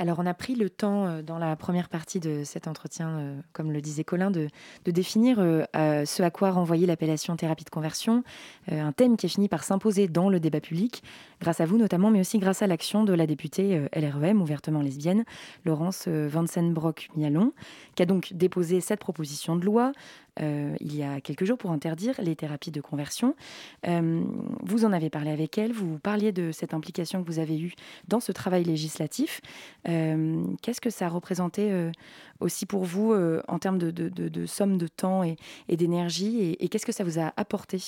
[0.02, 3.40] Alors, on a pris le temps euh, dans la première partie de cet entretien, euh,
[3.54, 4.48] comme le disait Colin, de,
[4.84, 5.64] définir euh,
[6.06, 8.24] ce à quoi renvoyait l'appellation thérapie de conversion,
[8.72, 11.04] un thème qui a fini par s'imposer dans le débat public,
[11.40, 15.24] grâce à vous notamment, mais aussi grâce à l'action de la députée LREM, ouvertement lesbienne,
[15.66, 17.54] Laurence Vansenbrock-Mialon,
[17.96, 19.92] qui a donc déposé cette proposition de loi
[20.39, 23.36] euh, il y a quelques jours pour interdire les thérapies de conversion.
[23.88, 24.24] Euh,
[24.63, 27.74] vous en avez parlé avec elle, vous parliez de cette implication que vous avez eue
[28.08, 29.41] dans ce travail législatif.
[29.88, 31.91] Euh, Qu'est-ce que ça représentait
[32.39, 33.13] aussi pour vous
[33.48, 35.38] en termes de, somme de temps et,
[35.70, 37.80] d'énergie et, qu'est-ce que ça vous a apporté,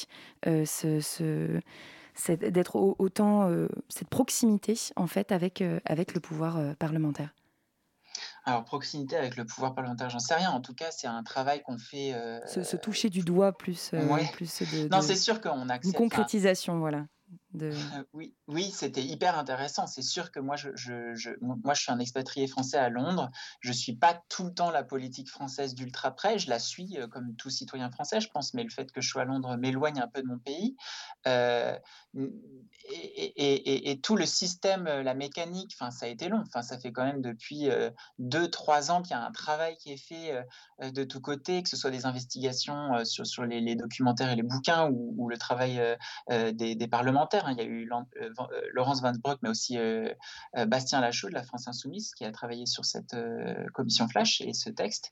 [2.28, 3.50] d'être autant
[3.90, 7.34] cette proximité en fait avec le pouvoir parlementaire?
[8.46, 10.52] Alors, proximité avec le pouvoir parlementaire, j'en sais rien.
[10.52, 12.14] En tout cas, c'est un travail qu'on fait.
[12.46, 13.92] Se, toucher du doigt plus,
[14.34, 15.86] plus de, Non, c'est sûr qu'on accepte.
[15.86, 17.06] Une concrétisation, voilà.
[18.14, 19.88] oui, oui c'était hyper intéressant.
[19.88, 23.30] C'est sûr que moi je, je, moi, je suis un expatrié français à Londres.
[23.60, 26.40] Je ne suis pas tout le temps la politique française d'ultra près.
[26.40, 29.10] Je la suis euh, comme tout citoyen français, je pense, mais le fait que je
[29.10, 30.76] sois à Londres m'éloigne un peu de mon pays.
[31.28, 31.78] Euh,
[32.16, 36.44] et, tout le système, euh, la mécanique, ça a été long.
[36.62, 37.70] Ça fait quand même depuis
[38.20, 40.46] deux, trois ans qu'il y a un travail qui est fait
[40.82, 45.30] de tous côtés, que ce soit des investigations sur, les, documentaires et les bouquins ou,
[45.30, 45.80] le travail
[46.30, 47.43] des parlementaires.
[47.46, 47.54] Hein.
[47.54, 48.30] Il y a eu euh,
[48.72, 50.14] Laurence Van mais aussi euh,
[50.58, 53.16] euh, Bastien Lachaud de la France Insoumise, qui a travaillé sur cette
[53.74, 55.12] commission Flash et ce texte.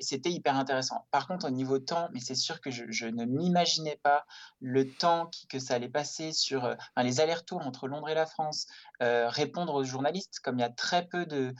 [0.00, 1.06] C'était hyper intéressant.
[1.10, 4.24] Par contre, au niveau temps, mais c'est sûr que je, ne m'imaginais pas
[4.60, 8.66] le temps que ça allait passer sur les allers-retours entre Londres et la France,
[9.00, 11.54] répondre aux journalistes, comme il y a très peu de,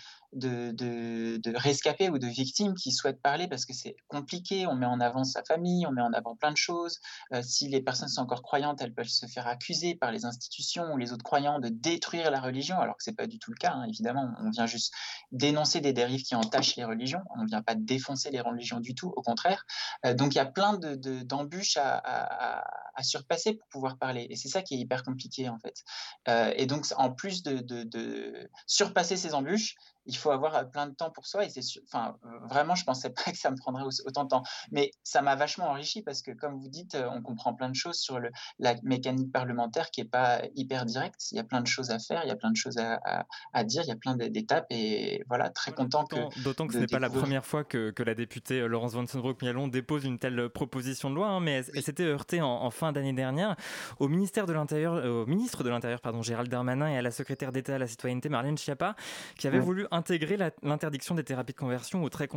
[1.57, 5.25] rescapés ou de victimes qui souhaitent parler parce que c'est compliqué, on met en avant
[5.25, 7.01] sa famille, on met en avant plein de choses.
[7.43, 10.97] si les personnes sont encore croyantes, elles peuvent se faire accuser par les institutions ou
[10.97, 13.57] les autres croyants de détruire la religion, alors que ce n'est pas du tout le
[13.57, 14.33] cas, hein, évidemment.
[14.41, 14.93] On vient juste
[15.33, 18.95] dénoncer des dérives qui entachent les religions, on ne vient pas défoncer les religions du
[18.95, 19.65] tout, au contraire.
[20.07, 24.37] Euh, donc il y a plein d'embûches de, à, à, surpasser pour pouvoir parler, et
[24.37, 25.83] c'est ça qui est hyper compliqué en fait.
[26.29, 29.77] Euh, et donc en plus de, de surpasser ces embûches,
[30.07, 31.45] il faut avoir euh, plein de temps pour soi.
[31.45, 32.17] Et c'est enfin,
[32.49, 34.43] vraiment, je pensais pas que ça me prendrait autant de temps.
[34.71, 37.99] Mais ça m'a vachement enrichi parce que, comme vous dites, on comprend plein de choses
[37.99, 41.31] sur le, la mécanique parlementaire qui est pas hyper directe.
[41.33, 43.27] Il y a plein de choses à faire, il y a plein de choses à,
[43.53, 44.67] à, dire, il y a plein d'étapes.
[44.71, 46.43] Et voilà, très content que.
[46.43, 49.05] D'autant que ce n'est pas la première fois que, que la députée euh, Laurence Van
[49.43, 53.13] Mialon dépose une telle proposition de loi, hein, mais elle, s'était heurtée en, fin d'année
[53.13, 53.57] dernière
[53.99, 57.11] au ministère de l'Intérieur, euh, au ministre de l'Intérieur, pardon, Gérald Darmanin, et à la
[57.11, 58.97] secrétaire d'État à la citoyenneté, Marlène Schiappa,
[59.39, 62.29] qui avait voulu intégrer l'interdiction des thérapies de conversion au très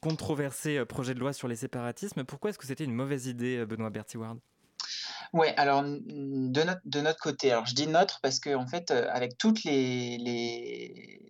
[0.00, 2.24] controversé euh, projet de loi sur les séparatismes.
[2.24, 4.38] Pourquoi est-ce que c'était une mauvaise idée, euh, Benoît Bertiward
[5.32, 9.38] oui, alors de notre, côté, alors je dis notre parce qu'en en fait, euh, avec
[9.38, 11.20] toutes les,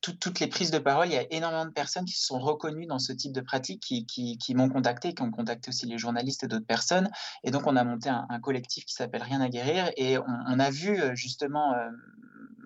[0.00, 2.86] toutes, les prises de parole, il y a énormément de personnes qui se sont reconnues
[2.86, 6.46] dans ce type de pratique, qui, m'ont contacté, qui ont contacté aussi les journalistes et
[6.46, 7.10] d'autres personnes.
[7.42, 9.90] Et donc, on a monté un, collectif qui s'appelle Rien à guérir.
[9.96, 11.74] Et on a vu justement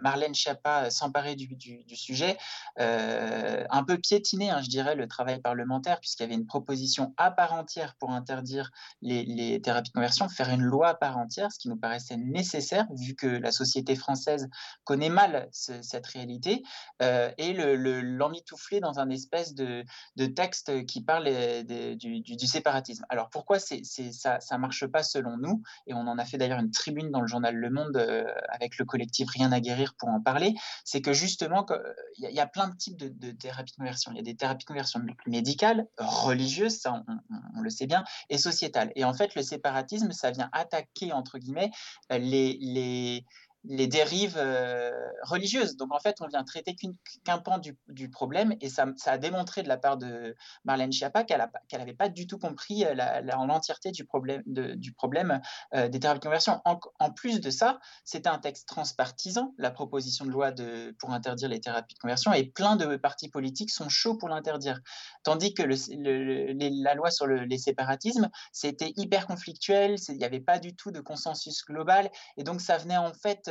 [0.03, 1.49] Marlène Schiappa s'emparer du,
[1.95, 2.37] sujet,
[2.79, 7.15] euh, un peu piétiner, hein, je dirais, le travail parlementaire, puisqu'il y avait une proposition
[7.17, 8.71] à part entière pour interdire
[9.03, 12.87] les, thérapies de conversion, faire une loi à part entière, ce qui nous paraissait nécessaire,
[12.91, 14.49] vu que la société française
[14.85, 16.63] connaît mal cette réalité,
[17.03, 19.85] euh, et l'emmitoufler dans un espèce de,
[20.35, 23.05] texte qui parle euh, du, séparatisme.
[23.09, 25.63] Alors pourquoi ça ne marche pas selon nous?
[25.87, 27.97] Et on en a fait d'ailleurs une tribune dans le journal Le Monde
[28.49, 31.67] avec le collectif Rien à guérir pour en parler, c'est que justement,
[32.19, 34.13] il y, a plein de types de, thérapies de conversion.
[34.13, 37.03] Il y a des thérapies de conversion médicales, religieuses, ça
[37.55, 38.93] on, le sait bien, et sociétales.
[38.97, 41.71] Et en fait, le séparatisme, ça vient attaquer, entre guillemets,
[42.11, 43.25] les, les
[43.69, 44.91] les dérives euh,
[45.23, 45.77] religieuses.
[45.77, 46.77] Donc en fait, on vient traiter
[47.25, 51.47] qu'un pan du, problème et ça, a démontré de la part de Marlène Schiappa qu'elle
[51.73, 55.41] n'avait pas du tout compris euh, l'entièreté du problème,
[55.75, 56.61] euh, des thérapies de conversion.
[56.65, 60.53] En, plus de ça, c'était un texte transpartisan, la proposition de loi
[60.99, 64.81] pour interdire les thérapies de conversion, et plein de partis politiques sont chauds pour l'interdire.
[65.23, 70.75] Tandis que la loi sur les séparatismes, c'était hyper conflictuel, il n'y avait pas du
[70.75, 73.51] tout de consensus global, et donc ça venait en fait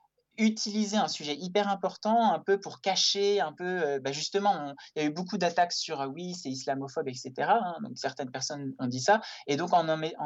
[0.37, 5.01] utiliser un sujet hyper important un peu pour cacher un peu euh, bah, justement il
[5.01, 8.73] y a eu beaucoup d'attaques sur euh, oui c'est islamophobe etc hein, donc certaines personnes
[8.79, 9.83] ont dit ça et donc en,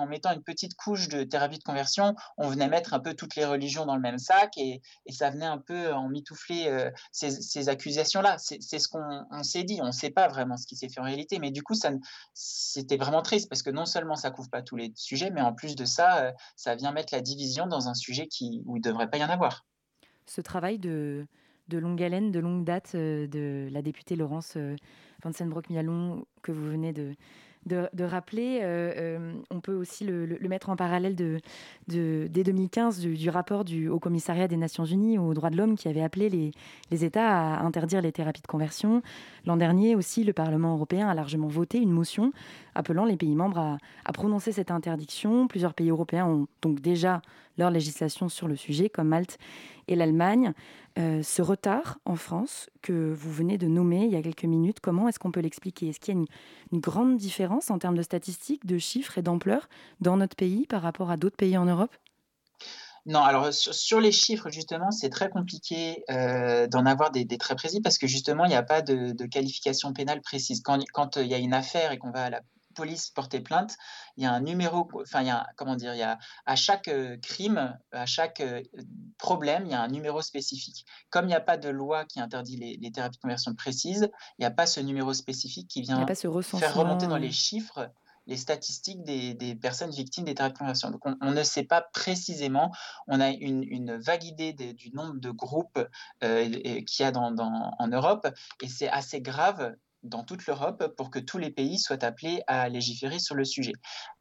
[0.07, 3.45] mettant une petite couche de thérapie de conversion on venait mettre un peu toutes les
[3.45, 8.21] religions dans le même sac et, ça venait un peu en mitoufler euh, ces, accusations
[8.21, 10.99] là c'est ce qu'on s'est dit on ne sait pas vraiment ce qui s'est fait
[10.99, 11.91] en réalité mais du coup ça
[12.33, 15.53] c'était vraiment triste parce que non seulement ça couvre pas tous les sujets mais en
[15.53, 19.09] plus de ça ça vient mettre la division dans un sujet qui où il devrait
[19.09, 19.65] pas y en avoir
[20.25, 21.25] ce travail de,
[21.71, 24.75] longue haleine, de longue date euh, de la députée Laurence euh,
[25.23, 27.13] Vansenbroek-Mialon que vous venez de,
[27.65, 28.59] de, rappeler.
[28.61, 31.39] Euh, euh, on peut aussi le, mettre en parallèle de,
[31.87, 35.87] dès 2015 du, rapport du Haut Commissariat des Nations Unies aux droits de l'homme qui
[35.87, 36.29] avait appelé
[36.91, 39.01] les, États à interdire les thérapies de conversion.
[39.45, 42.31] L'an dernier aussi, le Parlement européen a largement voté une motion
[42.75, 45.47] appelant les pays membres à, prononcer cette interdiction.
[45.47, 47.21] Plusieurs pays européens ont donc déjà
[47.57, 49.37] leur législation sur le sujet, comme Malte
[49.87, 50.53] et l'Allemagne.
[50.97, 54.79] Euh, ce retard en France que vous venez de nommer il y a quelques minutes,
[54.79, 55.89] comment est-ce qu'on peut l'expliquer?
[55.89, 56.21] Est-ce qu'il y a
[56.71, 59.67] une, grande différence en termes de statistiques, de chiffres et d'ampleur
[59.99, 61.93] dans notre pays par rapport à d'autres pays en Europe?
[63.05, 67.81] Non, alors sur, les chiffres, justement, c'est très compliqué euh, d'en avoir des, très précis
[67.81, 70.61] parce que justement, il n'y a pas de, qualification pénale précise.
[70.63, 72.41] Quand, quand il y a une affaire et qu'on va à la
[72.75, 73.75] police porter plainte,
[74.17, 76.55] il y a un numéro, enfin, il y a, comment dire, il y a à
[76.55, 78.61] chaque euh, crime, à chaque euh,
[79.17, 80.85] problème, il y a un numéro spécifique.
[81.09, 84.09] Comme il n'y a pas de loi qui interdit les, les thérapies de conversion précises,
[84.37, 87.89] il n'y a pas ce numéro spécifique qui vient faire remonter dans les chiffres
[88.27, 90.91] les statistiques des, des, personnes victimes des thérapies de conversion.
[90.91, 92.71] Donc, on, on, ne sait pas précisément.
[93.07, 95.79] On a une, une vague idée de, du nombre de groupes
[96.23, 98.27] euh, qu'il y a dans, dans, en Europe,
[98.61, 102.69] et c'est assez grave dans toute l'Europe pour que tous les pays soient appelés à
[102.69, 103.73] légiférer sur le sujet.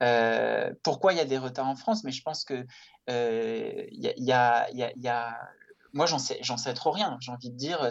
[0.03, 2.05] Euh, pourquoi il y a des retards en France?
[2.05, 2.67] Mais je pense que
[3.11, 5.39] euh, il y, y, a, y a
[5.95, 7.17] moi, j'en sais, trop rien.
[7.21, 7.89] J'ai envie de dire,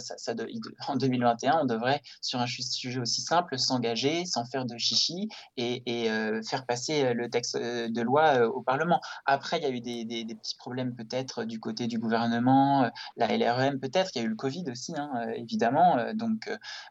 [0.88, 5.82] en 2021, on devrait, sur un sujet aussi simple, s'engager sans faire de chichi et,
[6.10, 9.00] euh, faire passer le texte de loi euh, au Parlement.
[9.26, 13.38] Après, il y a eu des, petits problèmes peut-être du côté du gouvernement, euh, la
[13.38, 15.98] LREM peut-être, il y a eu le Covid aussi, hein, euh, évidemment.
[16.14, 16.50] donc,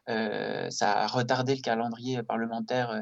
[0.09, 2.99] euh, ça a retardé le calendrier parlementaire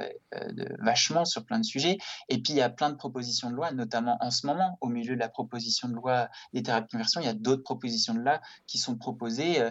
[0.80, 1.98] vachement sur plein de sujets.
[2.30, 4.88] Et puis, il y a plein de propositions de loi, notamment en ce moment, au
[4.88, 8.01] milieu de la proposition de loi des thérapies de conversion, il y a d'autres propositions
[8.14, 9.62] de là qui sont proposées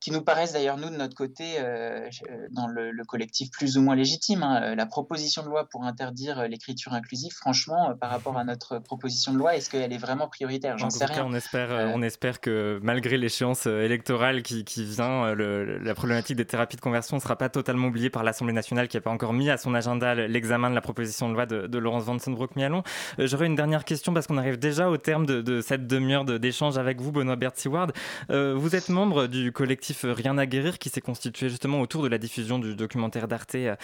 [0.00, 2.08] qui nous paraissent d'ailleurs, nous, de notre côté, euh,
[2.50, 4.42] dans le, le, collectif plus ou moins légitime.
[4.42, 8.78] Hein, la proposition de loi pour interdire l'écriture inclusive, franchement, euh, par rapport à notre
[8.78, 10.78] proposition de loi, est-ce qu'elle est vraiment prioritaire?
[10.78, 11.24] J'en sais rien.
[11.26, 11.92] On espère, euh...
[11.94, 16.80] on espère que malgré l'échéance électorale qui, qui vient, le, la problématique des thérapies de
[16.80, 19.56] conversion ne sera pas totalement oubliée par l'Assemblée nationale qui n'a pas encore mis à
[19.56, 22.82] son agenda l'examen de la proposition de loi de, de Laurence Vansenbroek-Mialon.
[23.18, 26.24] Euh, J'aurais une dernière question parce qu'on arrive déjà au terme de, de cette demi-heure
[26.24, 27.92] d'échange avec vous, Benoît Bert-Seward.
[28.30, 32.08] Euh, vous êtes membre du collectif Rien à guérir qui s'est constitué justement autour de
[32.08, 33.76] la diffusion du documentaire d'Arte euh,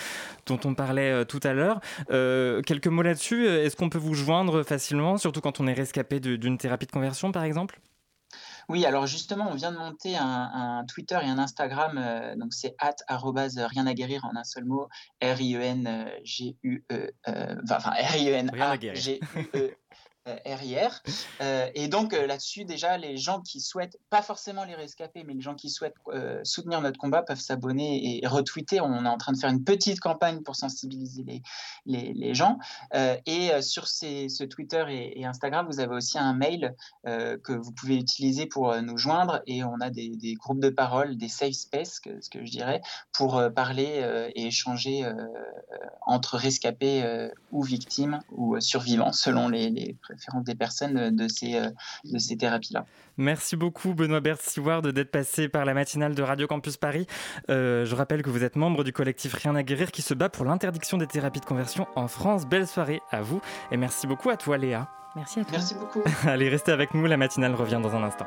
[0.47, 1.81] dont on parlait euh, tout à l'heure.
[2.11, 6.21] Euh, quelques mots là-dessus, est-ce qu'on peut vous joindre facilement, surtout quand on est rescapé
[6.21, 7.81] d'une thérapie de conversion par exemple?
[8.69, 12.55] Oui, alors justement, on vient de monter un, un Twitter et un Instagram, euh, donc
[12.55, 14.89] c'est at rien à guérir en un seul mot,
[15.21, 16.83] R-I-E-N-G-U-E,
[17.29, 19.77] euh, enfin R-I-E-N-A-G-U-E.
[20.27, 21.03] RIR.
[21.41, 25.35] Euh, et donc euh, là-dessus, déjà, les gens qui souhaitent, pas forcément les rescapés, mais
[25.35, 28.81] les gens qui souhaitent euh, soutenir notre combat peuvent s'abonner et retweeter.
[28.81, 31.43] On est en train de faire une petite campagne pour sensibiliser les,
[31.87, 32.59] les, gens.
[32.95, 36.75] Euh, et euh, sur ces, ce Twitter et, Instagram, vous avez aussi un mail
[37.07, 39.43] euh, que vous pouvez utiliser pour nous joindre.
[39.47, 42.81] Et on a des, groupes de parole, des safe space, ce que je dirais,
[43.13, 45.07] pour parler et échanger
[46.03, 51.61] entre rescapés ou victimes ou survivants, selon les, les préférence des personnes de ces,
[52.05, 52.87] de ces thérapies-là.
[53.17, 57.07] Merci beaucoup Benoît Bert-Seward d'être passé par la matinale de Radio Campus Paris.
[57.51, 60.29] Euh, je rappelle que vous êtes membre du collectif Rien à guérir qui se bat
[60.29, 62.47] pour l'interdiction des thérapies de conversion en France.
[62.47, 64.89] Belle soirée à vous et merci beaucoup à toi Léa.
[65.17, 65.53] Merci à toi.
[65.53, 66.03] Merci beaucoup.
[66.27, 68.27] Allez, restez avec nous, la matinale revient dans un instant.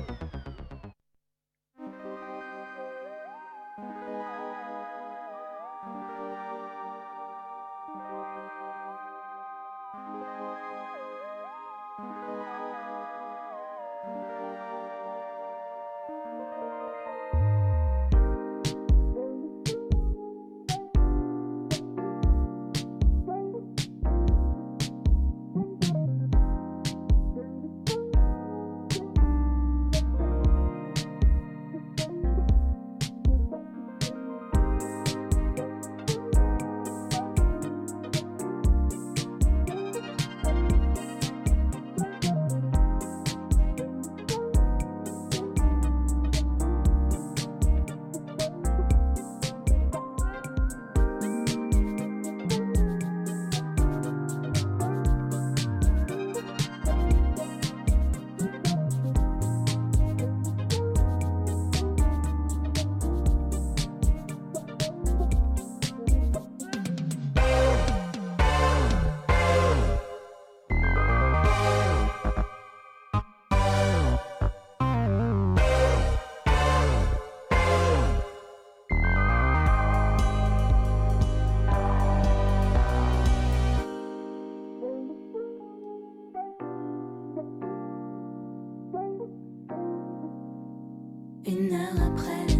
[91.47, 92.50] Une heure après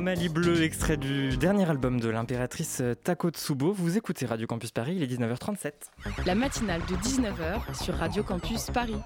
[0.00, 3.74] Anomalie bleue, extrait du dernier album de l'impératrice Takotsubo.
[3.74, 5.72] Vous écoutez Radio Campus Paris, il est 19h37.
[6.24, 8.96] La matinale de 19h sur Radio Campus Paris.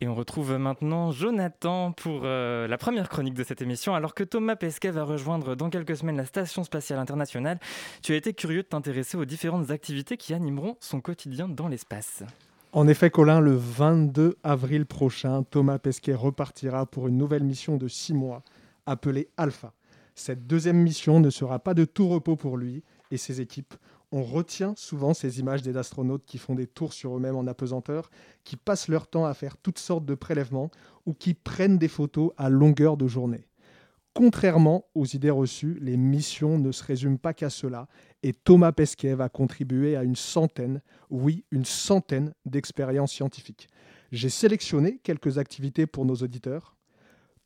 [0.00, 3.94] Et on retrouve maintenant Jonathan pour euh, la première chronique de cette émission.
[3.94, 7.60] Alors que Thomas Pesquet va rejoindre dans quelques semaines la Station spatiale internationale,
[8.02, 12.24] tu as été curieux de t'intéresser aux différentes activités qui animeront son quotidien dans l'espace.
[12.72, 17.86] En effet, Colin, le 22 avril prochain, Thomas Pesquet repartira pour une nouvelle mission de
[17.86, 18.42] six mois
[18.86, 19.74] appelée Alpha.
[20.14, 23.74] Cette deuxième mission ne sera pas de tout repos pour lui et ses équipes.
[24.12, 28.10] On retient souvent ces images des astronautes qui font des tours sur eux-mêmes en apesanteur,
[28.42, 30.70] qui passent leur temps à faire toutes sortes de prélèvements
[31.06, 33.46] ou qui prennent des photos à longueur de journée.
[34.12, 37.86] Contrairement aux idées reçues, les missions ne se résument pas qu'à cela
[38.24, 43.68] et Thomas Pesquet va contribuer à une centaine, oui, une centaine d'expériences scientifiques.
[44.10, 46.76] J'ai sélectionné quelques activités pour nos auditeurs.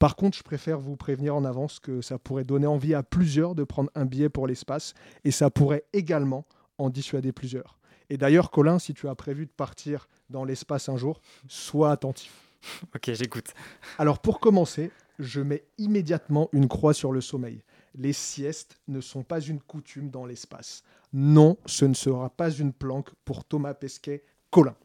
[0.05, 3.55] Par contre, je préfère vous prévenir en avance que ça pourrait donner envie à plusieurs
[3.55, 4.93] de prendre un billet pour l'espace
[5.25, 6.45] et ça pourrait également
[6.77, 7.79] en dissuader plusieurs.
[8.11, 12.35] Et d'ailleurs, Colin, si tu as prévu de partir dans l'espace un jour, sois attentif.
[12.95, 13.55] Ok, j'écoute.
[13.97, 17.63] Alors pour commencer, je mets immédiatement une croix sur le sommeil.
[17.95, 20.83] Les siestes ne sont pas une coutume dans l'espace.
[21.15, 24.77] Non, ce ne sera pas une planque pour Thomas Pesquet, Colin.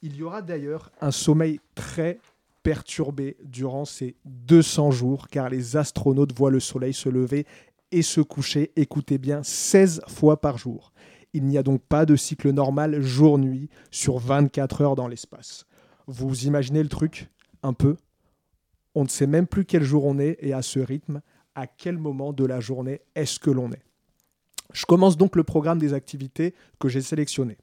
[0.00, 2.18] Il y aura d'ailleurs un sommeil très
[2.66, 7.46] perturbé durant ces 200 jours, car les astronautes voient le soleil se lever
[7.92, 10.92] et se coucher, écoutez bien, 16 fois par jour.
[11.32, 15.64] Il n'y a donc pas de cycle normal jour-nuit sur 24 heures dans l'espace.
[16.08, 17.30] Vous imaginez le truc
[17.62, 17.94] Un peu?
[18.96, 21.20] On ne sait même plus quel jour on est et à ce rythme,
[21.54, 23.84] à quel moment de la journée est-ce que l'on est.
[24.72, 27.58] Je commence donc le programme des activités que j'ai sélectionnées.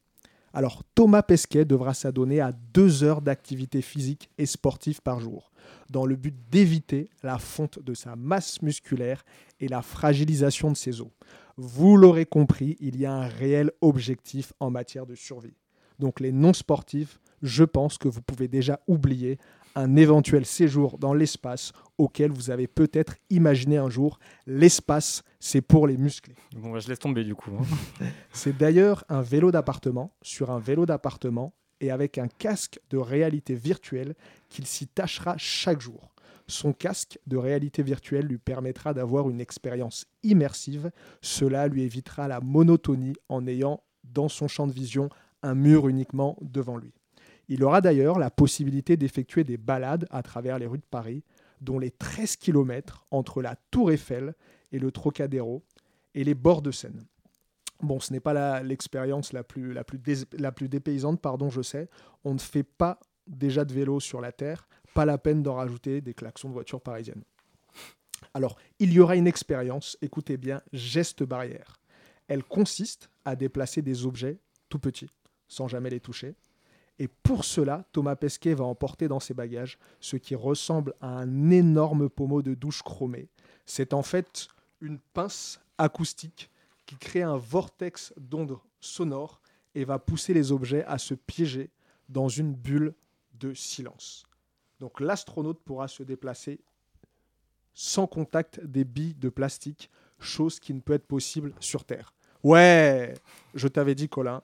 [0.56, 5.52] Alors Thomas Pesquet devra s'adonner à deux heures d'activité physique et sportive par jour,
[5.90, 9.26] dans le but d'éviter la fonte de sa masse musculaire
[9.60, 11.10] et la fragilisation de ses os.
[11.58, 15.58] Vous l'aurez compris, il y a un réel objectif en matière de survie.
[15.98, 19.40] Donc les non-sportifs, je pense que vous pouvez déjà oublier
[19.76, 24.20] un éventuel séjour dans l'espace auquel vous avez peut-être imaginé un jour.
[24.46, 26.36] L'espace, c'est pour les musclés.
[26.56, 27.52] Bon, bah, je laisse tomber du coup.
[27.60, 28.06] hein.
[28.34, 33.56] C'est d'ailleurs un vélo d'appartement sur un vélo d'appartement et avec un casque de réalité
[33.56, 34.16] virtuelle
[34.50, 36.14] qu'il s'y tâchera chaque jour.
[36.48, 40.92] Son casque de réalité virtuelle lui permettra d'avoir une expérience immersive.
[41.22, 45.10] Cela lui évitera la monotonie en ayant dans son champ de vision
[45.42, 46.94] un mur uniquement devant lui.
[47.50, 51.24] Il aura d'ailleurs la possibilité d'effectuer des balades à travers les rues de Paris,
[51.62, 54.34] dont les 13 km entre la Tour Eiffel
[54.72, 55.64] et le Trocadéro
[56.14, 57.06] et les bords de Seine.
[57.82, 61.90] Bon, ce n'est pas l'expérience la plus dépaysante, pardon, je sais.
[62.24, 66.02] On ne fait pas déjà de vélo sur la Terre, pas la peine d'en rajouter
[66.02, 67.24] des klaxons de voitures parisiennes.
[68.34, 71.82] Alors, il y aura une expérience, écoutez bien, geste barrière.
[72.28, 74.40] Elle consiste à déplacer des objets
[74.70, 75.10] tout petits,
[75.48, 76.36] sans jamais les toucher.
[77.00, 81.50] Et pour cela, Thomas Pesquet va emporter dans ses bagages ce qui ressemble à un
[81.50, 83.28] énorme pommeau de douche chromé.
[83.66, 84.48] C'est en fait
[84.82, 86.52] une pince acoustique
[86.86, 89.42] qui crée un vortex d'ondes sonores
[89.76, 91.72] et va pousser les objets à se piéger
[92.10, 92.94] dans une bulle
[93.40, 94.26] de silence.
[94.80, 96.60] Donc l'astronaute pourra se déplacer
[97.74, 99.90] sans contact des billes de plastique,
[100.20, 102.14] chose qui ne peut être possible sur Terre.
[102.44, 103.14] Ouais,
[103.56, 104.44] je t'avais dit Colin,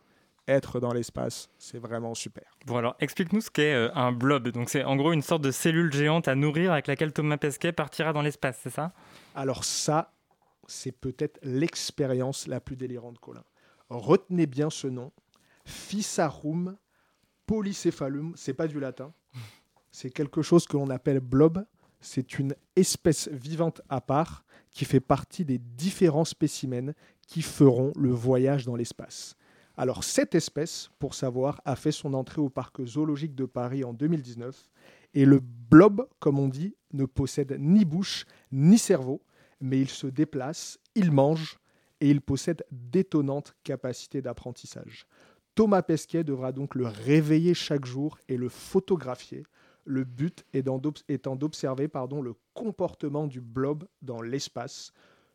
[0.50, 2.58] être dans l'espace, c'est vraiment super.
[2.66, 4.50] Bon alors, explique-nous ce qu'est euh, un blob.
[4.50, 7.72] Donc c'est en gros une sorte de cellule géante à nourrir avec laquelle Thomas Pesquet
[7.72, 8.94] partira dans l'espace, c'est ça?
[9.36, 10.12] Alors ça,
[10.68, 13.44] c'est peut-être l'expérience la plus délirante, Colin.
[13.90, 15.12] Retenez bien ce nom,
[15.66, 16.78] Fissarum
[17.46, 19.12] polycephalum, c'est pas du latin,
[19.92, 21.66] c'est quelque chose que l'on appelle blob,
[22.00, 26.94] c'est une espèce vivante à part qui fait partie des différents spécimens
[27.28, 29.36] qui feront le voyage dans l'espace.
[29.80, 33.94] Alors cette espèce, pour savoir, a fait son entrée au parc zoologique de Paris en
[33.94, 34.70] 2019
[35.14, 39.22] Et le blob, comme on dit, ne possède ni bouche ni cerveau,
[39.62, 41.60] mais il se déplace, il mange
[42.02, 45.08] et il possède d'étonnantes capacités d'apprentissage.
[45.56, 49.46] Thomas Pesquet devra donc le réveiller chaque jour et le photographier,
[49.86, 51.90] le but étant d'observer
[52.22, 54.92] le comportement du blob dans l'espace.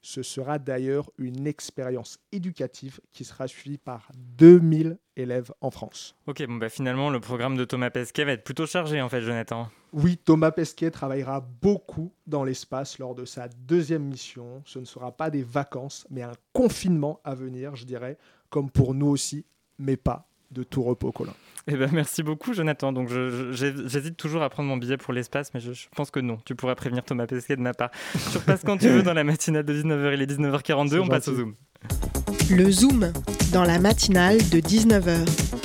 [0.06, 6.14] Ce sera d'ailleurs une expérience éducative qui sera suivie par 2000 élèves en France.
[6.26, 9.22] Ok, bon bah finalement le programme de Thomas Pesquet va être plutôt chargé en fait,
[9.22, 9.70] Jonathan.
[9.94, 14.62] Oui, Thomas Pesquet travaillera beaucoup dans l'espace lors de sa deuxième mission.
[14.66, 18.18] Ce ne sera pas des vacances, mais un confinement à venir, je dirais,
[18.50, 19.46] comme pour nous aussi,
[19.78, 21.34] mais pas de tout repos, Colin.
[21.66, 22.92] Eh ben, merci beaucoup, Jonathan.
[22.92, 23.08] Donc,
[23.52, 26.38] j'hésite toujours à prendre mon billet pour l'espace, mais je, pense que non.
[26.44, 27.90] Tu pourras prévenir Thomas Pesquet de ma part.
[28.32, 30.14] Tu repasses quand tu veux dans la matinale de 19h.
[30.14, 31.00] Il est 19h42.
[31.00, 31.54] On passe au Zoom.
[32.50, 33.12] Le Zoom,
[33.52, 35.63] dans la matinale de 19h.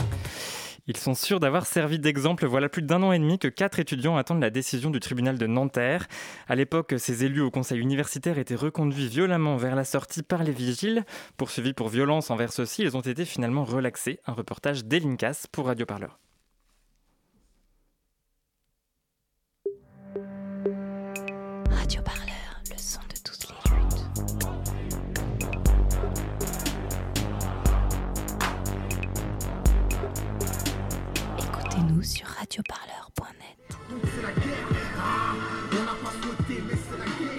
[0.90, 2.48] Ils sont sûrs d'avoir servi d'exemple.
[2.48, 5.46] Voilà plus d'un an et demi que quatre étudiants attendent la décision du tribunal de
[5.46, 6.08] Nanterre.
[6.48, 10.52] À l'époque, ces élus au conseil universitaire étaient reconduits violemment vers la sortie par les
[10.52, 11.06] vigiles.
[11.38, 14.20] Poursuivis pour violence envers ceux-ci, ils ont été finalement relaxés.
[14.26, 16.18] Un reportage d'Elincas pour Radio Parleur.
[32.04, 33.58] Sur radioparleur.net.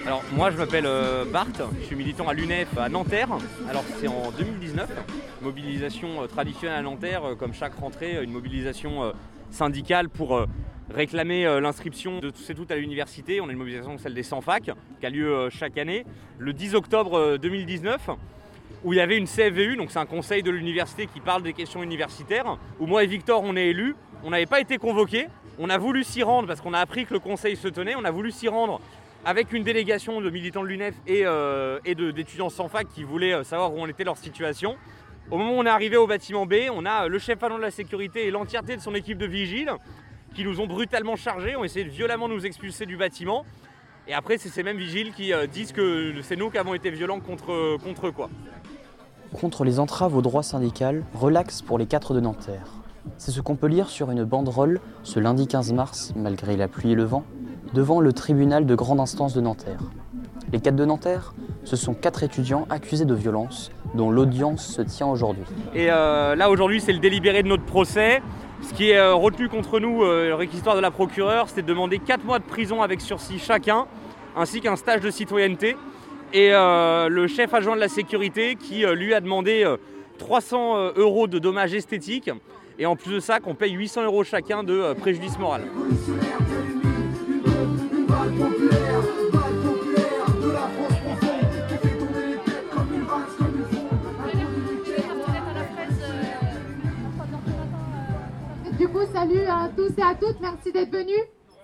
[0.05, 1.47] Alors moi je m'appelle euh, Bart,
[1.79, 3.29] je suis militant à l'UNEF à Nanterre.
[3.69, 4.89] Alors c'est en 2019,
[5.41, 9.13] mobilisation euh, traditionnelle à Nanterre, euh, comme chaque rentrée, une mobilisation
[9.51, 10.45] syndicale pour
[10.89, 13.41] réclamer l'inscription de tous et toutes à l'université.
[13.41, 16.05] On a une mobilisation, celle des 100 facs, qui a lieu chaque année.
[16.37, 18.11] Le 10 octobre 2019,
[18.83, 21.53] où il y avait une CFVU, donc c'est un conseil de l'université qui parle des
[21.53, 23.95] questions universitaires, où moi et Victor on est élus.
[24.23, 25.27] On n'avait pas été convoqués.
[25.59, 27.95] On a voulu s'y rendre parce qu'on a appris que le conseil se tenait.
[27.95, 28.79] On a voulu s'y rendre
[29.25, 33.43] avec une délégation de militants de l'UNEF et, euh, d'étudiants sans fac qui voulaient euh,
[33.43, 34.75] savoir où en était leur situation.
[35.29, 37.61] Au moment où on est arrivé au bâtiment B, on a le chef allant de
[37.61, 39.71] la sécurité et l'entièreté de son équipe de vigiles
[40.33, 43.45] qui nous ont brutalement chargés, ont essayé de violemment nous expulser du bâtiment.
[44.07, 46.89] Et après, c'est ces mêmes vigiles qui euh, disent que c'est nous qui avons été
[46.89, 48.09] violents contre.
[48.09, 48.29] Quoi.
[49.33, 52.80] Contre les entraves au droit syndical, relax pour les quatre de Nanterre.
[53.17, 56.91] C'est ce qu'on peut lire sur une banderole ce lundi 15 mars, malgré la pluie
[56.91, 57.23] et le vent,
[57.73, 59.79] devant le tribunal de grande instance de Nanterre.
[60.51, 61.33] Les quatre de Nanterre,
[61.63, 65.43] ce sont quatre étudiants accusés de violence, dont l'audience se tient aujourd'hui.
[65.73, 68.21] Et euh, là, aujourd'hui, c'est le délibéré de notre procès.
[68.61, 71.67] Ce qui est euh, retenu contre nous, euh, le réquisitoire de la procureure, c'est de
[71.67, 73.85] demander 4 mois de prison avec sursis chacun,
[74.35, 75.77] ainsi qu'un stage de citoyenneté.
[76.33, 79.69] Et le chef adjoint de la sécurité qui lui a demandé
[80.17, 82.31] 300 euros de dommages esthétiques
[82.79, 85.63] et en plus de ça, qu'on paye 800 euros chacun de euh, préjudice moral.
[98.79, 101.21] Du coup, salut à tous et à toutes, merci d'être venus.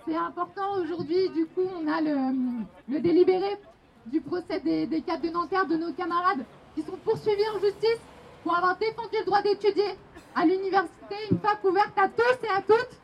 [0.07, 3.57] C'est important aujourd'hui, du coup, on a le, délibéré
[4.05, 6.45] du procès des, des cadres de Nanterre, de nos camarades
[6.75, 7.99] qui sont poursuivis en justice
[8.43, 9.97] pour avoir défendu le droit d'étudier
[10.37, 12.99] à l'université, une fac ouverte à tous et à toutes.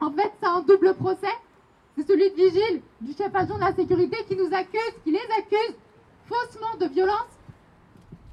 [0.00, 1.34] En fait, c'est un double procès.
[1.96, 5.28] C'est celui de Vigile, du chef agent de la sécurité, qui nous accuse, qui les
[5.38, 5.76] accuse
[6.26, 7.32] faussement de violence.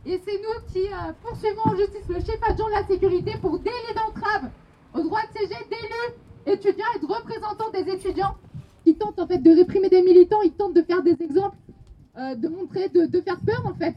[0.05, 3.57] Et c'est nous qui euh, poursuivons en justice le chef adjoint de la sécurité pour
[3.59, 4.49] délit d'entrave
[4.95, 6.15] au droit de siéger d'élus,
[6.47, 8.35] étudiants et de représentants des étudiants
[8.83, 11.55] qui tentent en fait de réprimer des militants, ils tentent de faire des exemples,
[12.17, 13.95] euh, de montrer, de, de faire peur en fait,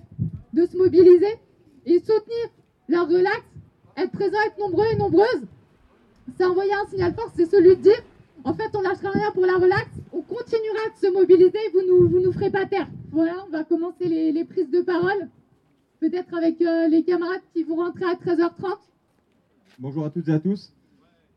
[0.52, 1.38] de se mobiliser
[1.86, 2.50] et soutenir
[2.88, 3.42] leur relax
[3.96, 5.46] être présent, être nombreux et nombreuses,
[6.36, 8.02] c'est envoyer un signal fort, c'est celui de dire
[8.44, 12.08] en fait, on lâchera rien pour la relax, on continuera de se mobiliser, vous nous,
[12.08, 12.86] vous nous ferez pas taire.
[13.10, 15.28] Voilà, on va commencer les, prises de parole,
[16.00, 18.76] peut-être avec euh, les camarades qui vont rentrer à 13h30.
[19.78, 20.72] Bonjour à toutes et à tous.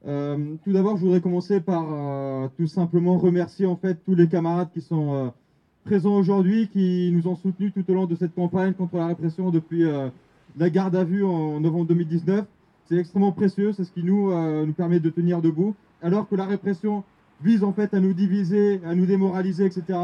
[0.05, 4.27] Euh, tout d'abord, je voudrais commencer par euh, tout simplement remercier en fait tous les
[4.27, 5.31] camarades qui sont
[5.85, 9.49] présents aujourd'hui, qui nous ont soutenus tout au long de cette campagne contre la répression
[9.49, 9.85] depuis
[10.57, 12.45] la garde à vue en novembre 2019.
[12.85, 15.75] C'est extrêmement précieux, c'est ce qui nous, euh, nous permet de tenir debout.
[16.01, 17.03] Alors que la répression
[17.41, 19.99] vise en fait à nous diviser, à nous démoraliser, etc.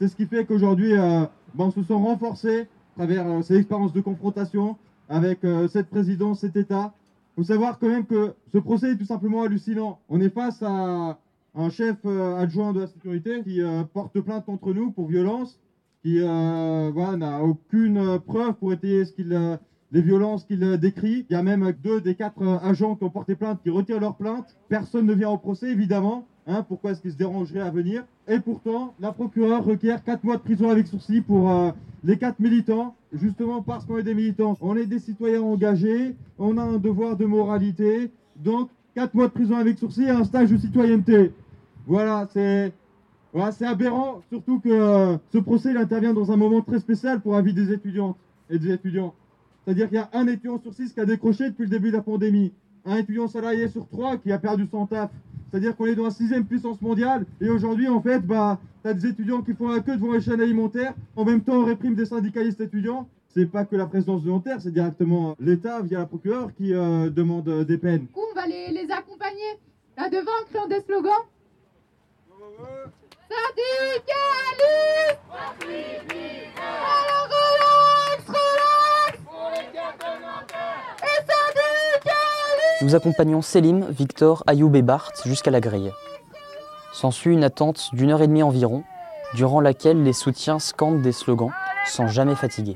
[0.00, 1.24] C'est ce qui fait qu'aujourd'hui, euh,
[1.54, 4.76] ben, on se sent renforcés à travers euh, ces expériences de confrontation
[5.08, 5.38] avec
[5.70, 6.92] cette présidence, cet État.
[7.32, 10.00] Il faut savoir quand même que ce procès est tout simplement hallucinant.
[10.10, 11.18] On est face à
[11.54, 13.62] un chef adjoint de la sécurité qui
[13.94, 15.58] porte plainte contre nous pour violence,
[16.02, 19.58] qui voilà, n'a aucune preuve pour étayer ce qu'il
[19.92, 21.26] les violences qu'il décrit.
[21.28, 24.00] Il y a même deux des quatre euh, agents qui ont porté plainte qui retirent
[24.00, 24.56] leur plainte.
[24.68, 26.26] Personne ne vient au procès, évidemment.
[26.46, 28.04] Hein, pourquoi est-ce qu'ils se dérangeraient à venir?
[28.26, 31.70] Et pourtant, la procureure requiert 4 mois de prison avec sursis pour euh,
[32.04, 34.56] les 4 militants, justement parce qu'on est des militants.
[34.60, 39.32] On est des citoyens engagés, on a un devoir de moralité, donc 4 mois de
[39.32, 41.32] prison avec sursis et un stage de citoyenneté.
[41.86, 42.72] Voilà, c'est
[43.66, 47.52] aberrant, surtout que euh, ce procès intervient dans un moment très spécial pour la vie
[47.52, 48.16] des étudiantes
[48.48, 49.14] et des étudiants.
[49.68, 51.96] C'est-à-dire qu'il y a un étudiant sur six qui a décroché depuis le début de
[51.96, 52.54] la pandémie,
[52.86, 55.10] un étudiant salarié sur trois qui a perdu son taf.
[55.50, 58.94] C'est-à-dire qu'on est dans la sixième puissance mondiale et aujourd'hui, en fait, bah, tu as
[58.94, 60.94] des étudiants qui font la queue devant les chaînes alimentaires.
[61.16, 63.06] En même temps, on réprime des syndicalistes étudiants.
[63.28, 67.10] C'est pas que la présidence de Nanterre, c'est directement l'État via la procureure qui euh,
[67.10, 68.06] demande euh, des peines.
[68.14, 69.58] On va les, les accompagner
[69.98, 71.12] là devant en criant des slogans.
[73.28, 74.08] Syndicalistes
[76.56, 78.67] Alors relax, relax
[82.80, 85.92] Nous accompagnons Selim, Victor, Ayoub et Bart jusqu'à la grille.
[86.92, 88.84] S'ensuit une attente d'une heure et demie environ,
[89.34, 91.50] durant laquelle les soutiens scandent des slogans
[91.86, 92.74] sans jamais fatiguer.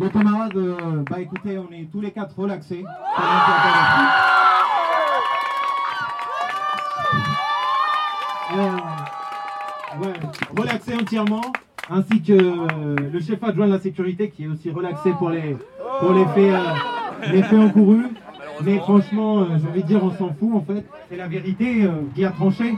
[0.00, 2.82] Les camarades, euh, bah écoutez, on est tous les quatre relaxés.
[10.56, 11.42] Relaxés entièrement,
[11.90, 15.54] ainsi que euh, le chef adjoint de la sécurité qui est aussi relaxé pour les,
[15.98, 18.06] pour les faits, euh, les faits encourus.
[18.62, 20.82] Mais franchement, j'ai envie de dire, on s'en fout en fait.
[21.10, 22.74] C'est la vérité qui a tranché.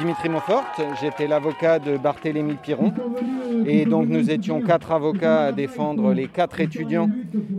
[0.00, 0.64] Dimitri Montfort,
[0.98, 2.90] j'étais l'avocat de Barthélémy Piron
[3.66, 7.10] et donc nous étions quatre avocats à défendre les quatre étudiants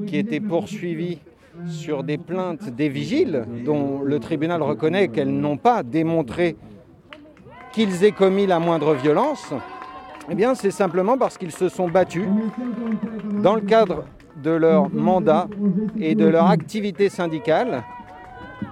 [0.07, 1.19] qui étaient poursuivis
[1.67, 6.55] sur des plaintes des vigiles dont le tribunal reconnaît qu'elles n'ont pas démontré
[7.73, 9.53] qu'ils aient commis la moindre violence.
[10.27, 12.25] Eh bien c'est simplement parce qu'ils se sont battus
[13.43, 14.05] dans le cadre
[14.43, 15.47] de leur mandat
[15.99, 17.83] et de leur activité syndicale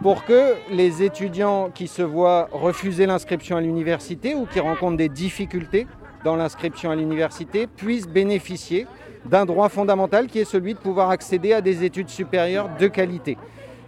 [0.02, 5.10] pour que les étudiants qui se voient refuser l'inscription à l'université ou qui rencontrent des
[5.10, 5.88] difficultés
[6.24, 8.88] dans l'inscription à l'université puissent bénéficier
[9.26, 13.38] d'un droit fondamental qui est celui de pouvoir accéder à des études supérieures de qualité.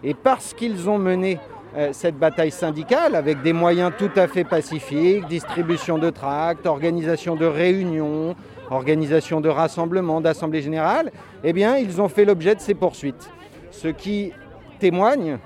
[0.04, 1.40] Et parce qu'ils ont mené
[1.78, 7.36] euh, cette bataille syndicale avec des moyens tout à fait pacifiques, distribution de tracts, organisation
[7.36, 8.36] de réunions,
[8.70, 11.12] organisation de rassemblements, d'assemblées générales,
[11.44, 13.30] eh bien, ils ont fait l'objet de ces poursuites.
[13.72, 14.34] Ce qui
[14.80, 15.38] témoigne,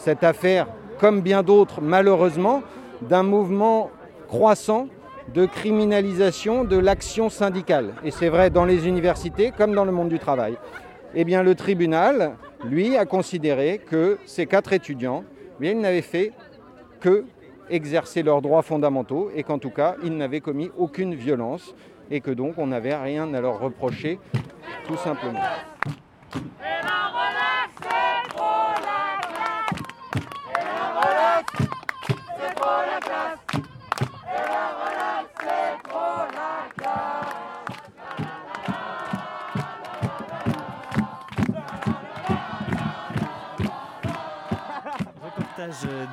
[0.00, 0.66] cette affaire,
[0.98, 2.62] comme bien d'autres malheureusement,
[3.02, 3.90] d'un mouvement
[4.28, 4.88] croissant
[5.34, 7.94] de criminalisation de l'action syndicale.
[8.02, 10.56] Et c'est vrai dans les universités comme dans le monde du travail.
[11.14, 15.24] Eh bien, le tribunal, lui, a considéré que ces quatre étudiants,
[15.58, 16.32] eh bien, ils n'avaient fait
[17.00, 17.24] que
[17.68, 21.74] exercer leurs droits fondamentaux et qu'en tout cas, ils n'avaient commis aucune violence
[22.10, 24.18] et que donc on n'avait rien à leur reprocher,
[24.86, 25.40] tout simplement.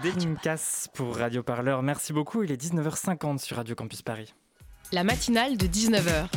[0.03, 1.81] D'Elimcas pour Radio Parleur.
[1.81, 2.43] Merci beaucoup.
[2.43, 4.35] Il est 19h50 sur Radio Campus Paris.
[4.91, 6.27] La matinale de 19h.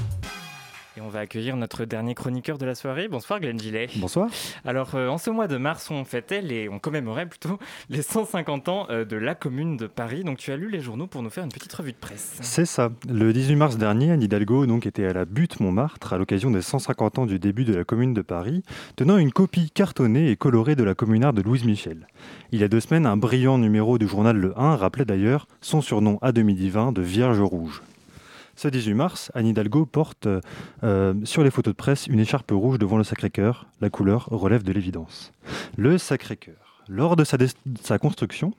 [1.01, 3.09] Et on va accueillir notre dernier chroniqueur de la soirée.
[3.09, 3.89] Bonsoir Glenn Gillet.
[3.97, 4.29] Bonsoir.
[4.67, 8.69] Alors euh, en ce mois de mars, on fêtait les, on commémorait plutôt les 150
[8.69, 10.25] ans euh, de la Commune de Paris.
[10.25, 12.37] Donc tu as lu les journaux pour nous faire une petite revue de presse.
[12.43, 12.91] C'est ça.
[13.09, 16.61] Le 18 mars dernier, Anne Hidalgo donc, était à la butte Montmartre à l'occasion des
[16.61, 18.63] 150 ans du début de la Commune de Paris,
[18.97, 22.09] tenant une copie cartonnée et colorée de la communard de Louise Michel.
[22.53, 25.81] Il y a deux semaines, un brillant numéro du journal Le 1 rappelait d'ailleurs son
[25.81, 27.81] surnom à demi divin de Vierge Rouge.
[28.61, 30.29] Ce 18 mars, Anne Hidalgo porte
[30.85, 33.65] euh, sur les photos de presse une écharpe rouge devant le Sacré-Cœur.
[33.81, 35.33] La couleur relève de l'évidence.
[35.79, 36.85] Le Sacré-Cœur.
[36.87, 37.49] Lors de sa, de
[37.83, 38.53] sa, construction,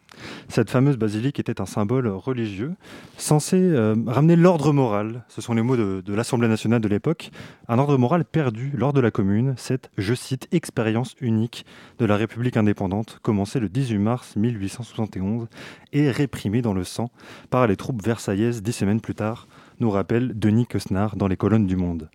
[0.48, 2.74] cette fameuse basilique était un symbole religieux
[3.18, 5.24] censé euh, ramener l'ordre moral.
[5.28, 7.30] Ce sont les mots de, de l'Assemblée nationale de l'époque.
[7.68, 11.64] Un ordre moral perdu lors de la Commune, cette, je cite, expérience unique
[12.00, 15.48] de la République indépendante, commencée le 18 mars 1871
[15.94, 17.12] et réprimée dans le sang
[17.52, 19.48] par les troupes versaillaises dix semaines plus tard
[19.82, 22.10] nous rappelle Denis Cosnard dans les colonnes du Monde.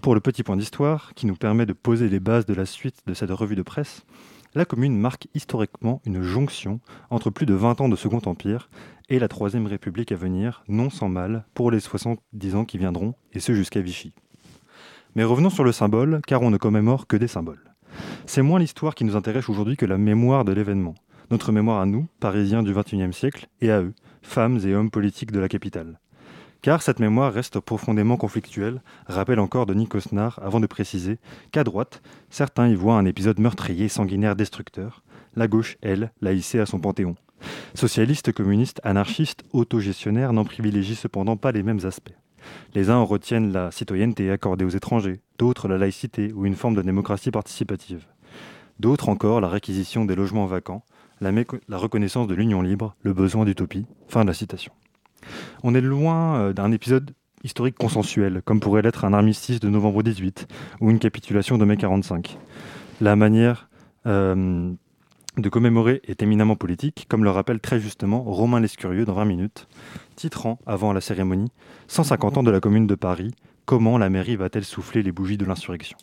[0.00, 3.02] Pour le petit point d'histoire, qui nous permet de poser les bases de la suite
[3.06, 4.06] de cette revue de presse,
[4.54, 8.70] la commune marque historiquement une jonction entre plus de 20 ans de Second Empire
[9.10, 13.14] et la Troisième République à venir, non sans mal, pour les 70 ans qui viendront,
[13.34, 14.14] et ce jusqu'à Vichy.
[15.14, 17.74] Mais revenons sur le symbole, car on ne commémore que des symboles.
[18.24, 20.94] C'est moins l'histoire qui nous intéresse aujourd'hui que la mémoire de l'événement.
[21.30, 23.92] Notre mémoire à nous, Parisiens du XXIe siècle, et à eux,
[24.22, 25.98] femmes et hommes politiques de la capitale.
[26.62, 31.18] Car cette mémoire reste profondément conflictuelle, rappelle encore Denis Cosnard avant de préciser
[31.50, 35.02] qu'à droite, certains y voient un épisode meurtrier, sanguinaire, destructeur.
[35.34, 37.16] La gauche, elle, l'a hissé à son panthéon.
[37.74, 42.14] Socialistes, communistes, anarchistes, autogestionnaires n'en privilégient cependant pas les mêmes aspects.
[42.74, 46.76] Les uns en retiennent la citoyenneté accordée aux étrangers, d'autres la laïcité ou une forme
[46.76, 48.06] de démocratie participative.
[48.78, 50.84] D'autres encore la réquisition des logements vacants,
[51.20, 51.32] la,
[51.68, 53.86] la reconnaissance de l'union libre, le besoin d'utopie.
[54.06, 54.72] Fin de la citation.
[55.62, 57.12] On est loin euh, d'un épisode
[57.44, 60.46] historique consensuel, comme pourrait l'être un armistice de novembre 18
[60.80, 62.38] ou une capitulation de mai 45.
[63.00, 63.68] La manière
[64.06, 64.72] euh,
[65.36, 69.68] de commémorer est éminemment politique, comme le rappelle très justement Romain Lescurieux dans 20 minutes,
[70.14, 71.50] titrant, avant la cérémonie,
[71.88, 73.32] 150 ans de la Commune de Paris,
[73.64, 75.96] comment la mairie va-t-elle souffler les bougies de l'insurrection?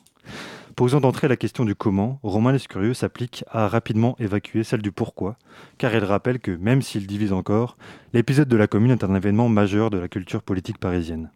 [0.80, 5.36] Posant d'entrée la question du comment, Romain Lescurieux s'applique à rapidement évacuer celle du pourquoi,
[5.78, 7.76] car il rappelle que, même s'il divise encore,
[8.14, 11.32] l'épisode de la commune est un événement majeur de la culture politique parisienne.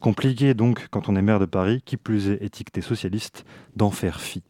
[0.00, 4.20] Compliqué donc, quand on est maire de Paris, qui plus est étiqueté socialiste, d'en faire
[4.20, 4.42] fi.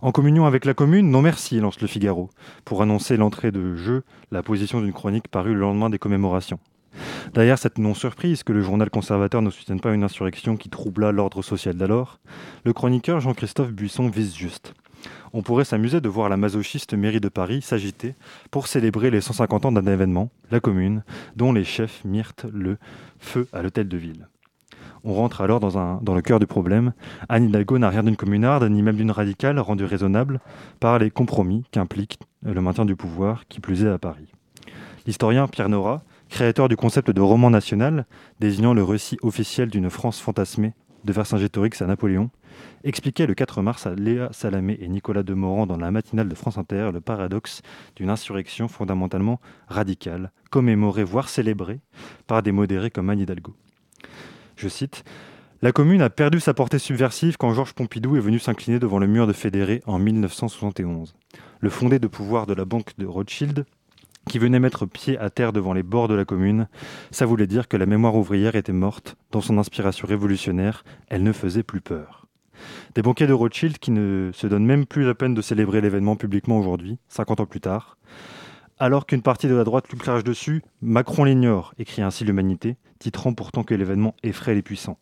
[0.00, 2.30] En communion avec la commune, non merci, lance le Figaro,
[2.64, 6.60] pour annoncer l'entrée de jeu, la position d'une chronique parue le lendemain des commémorations.
[7.32, 11.42] Derrière cette non-surprise que le journal conservateur ne soutienne pas une insurrection qui troubla l'ordre
[11.42, 12.20] social d'alors,
[12.64, 14.74] le chroniqueur Jean-Christophe Buisson vise juste.
[15.32, 18.14] On pourrait s'amuser de voir la masochiste mairie de Paris s'agiter
[18.50, 21.02] pour célébrer les 150 ans d'un événement, la commune,
[21.36, 22.78] dont les chefs mirent le
[23.18, 24.28] feu à l'hôtel de ville.
[25.06, 26.94] On rentre alors dans, dans le cœur du problème.
[27.28, 30.40] Anne Hidalgo n'a rien d'une communarde, ni même d'une radicale rendue raisonnable
[30.80, 34.32] par les compromis qu'implique le maintien du pouvoir, qui plus est à Paris.
[35.06, 36.02] L'historien Pierre Nora,
[36.34, 38.06] créateur du concept de roman national,
[38.40, 40.72] désignant le récit officiel d'une France fantasmée
[41.04, 42.28] de Vercingétorix à Napoléon,
[42.82, 46.58] expliquait le 4 mars à Léa Salamé et Nicolas Demorand dans la matinale de France
[46.58, 47.62] Inter le paradoxe
[47.94, 51.78] d'une insurrection fondamentalement radicale, commémorée voire célébrée
[52.26, 53.54] par des modérés comme Anne Hidalgo.
[54.56, 55.04] Je cite
[55.62, 59.06] La commune a perdu sa portée subversive quand Georges Pompidou est venu s'incliner devant le
[59.06, 61.14] mur de Fédéré en 1971.
[61.60, 63.66] Le fondé de pouvoir de la banque de Rothschild
[64.28, 66.68] qui venait mettre pied à terre devant les bords de la commune,
[67.10, 71.32] ça voulait dire que la mémoire ouvrière était morte, dans son inspiration révolutionnaire, elle ne
[71.32, 72.26] faisait plus peur.
[72.94, 76.16] Des banquiers de Rothschild qui ne se donnent même plus la peine de célébrer l'événement
[76.16, 77.98] publiquement aujourd'hui, 50 ans plus tard.
[78.78, 83.34] Alors qu'une partie de la droite lui crache dessus, Macron l'ignore, écrit ainsi l'Humanité, titrant
[83.34, 84.98] pourtant que l'événement effraie les puissants.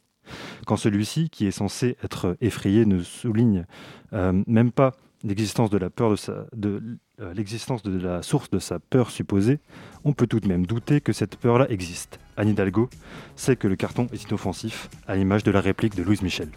[0.67, 3.67] Quand celui-ci, qui est censé être effrayé, ne souligne
[4.13, 4.93] euh, même pas
[5.25, 6.99] l'existence de la peur de, sa, de
[7.35, 9.59] l'existence de la source de sa peur supposée,
[10.05, 12.19] on peut tout de même douter que cette peur-là existe.
[12.37, 12.89] Anne Hidalgo
[13.37, 16.49] sait que le carton est inoffensif, à l'image de la réplique de Louise Michel.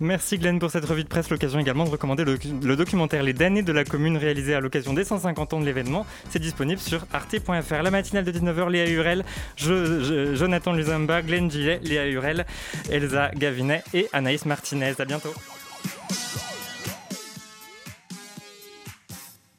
[0.00, 1.30] Merci Glenn pour cette revue de presse.
[1.30, 5.04] L'occasion également de recommander le, documentaire Les damnés de la commune réalisé à l'occasion des
[5.04, 6.06] 150 ans de l'événement.
[6.30, 7.82] C'est disponible sur arte.fr.
[7.82, 9.24] La matinale de 19h, Léa Hurel,
[9.56, 12.46] Jonathan Luzamba, Glenn Gillet, Léa Hurel,
[12.90, 14.94] Elsa Gavinet et Anaïs Martinez.
[14.98, 15.34] À bientôt.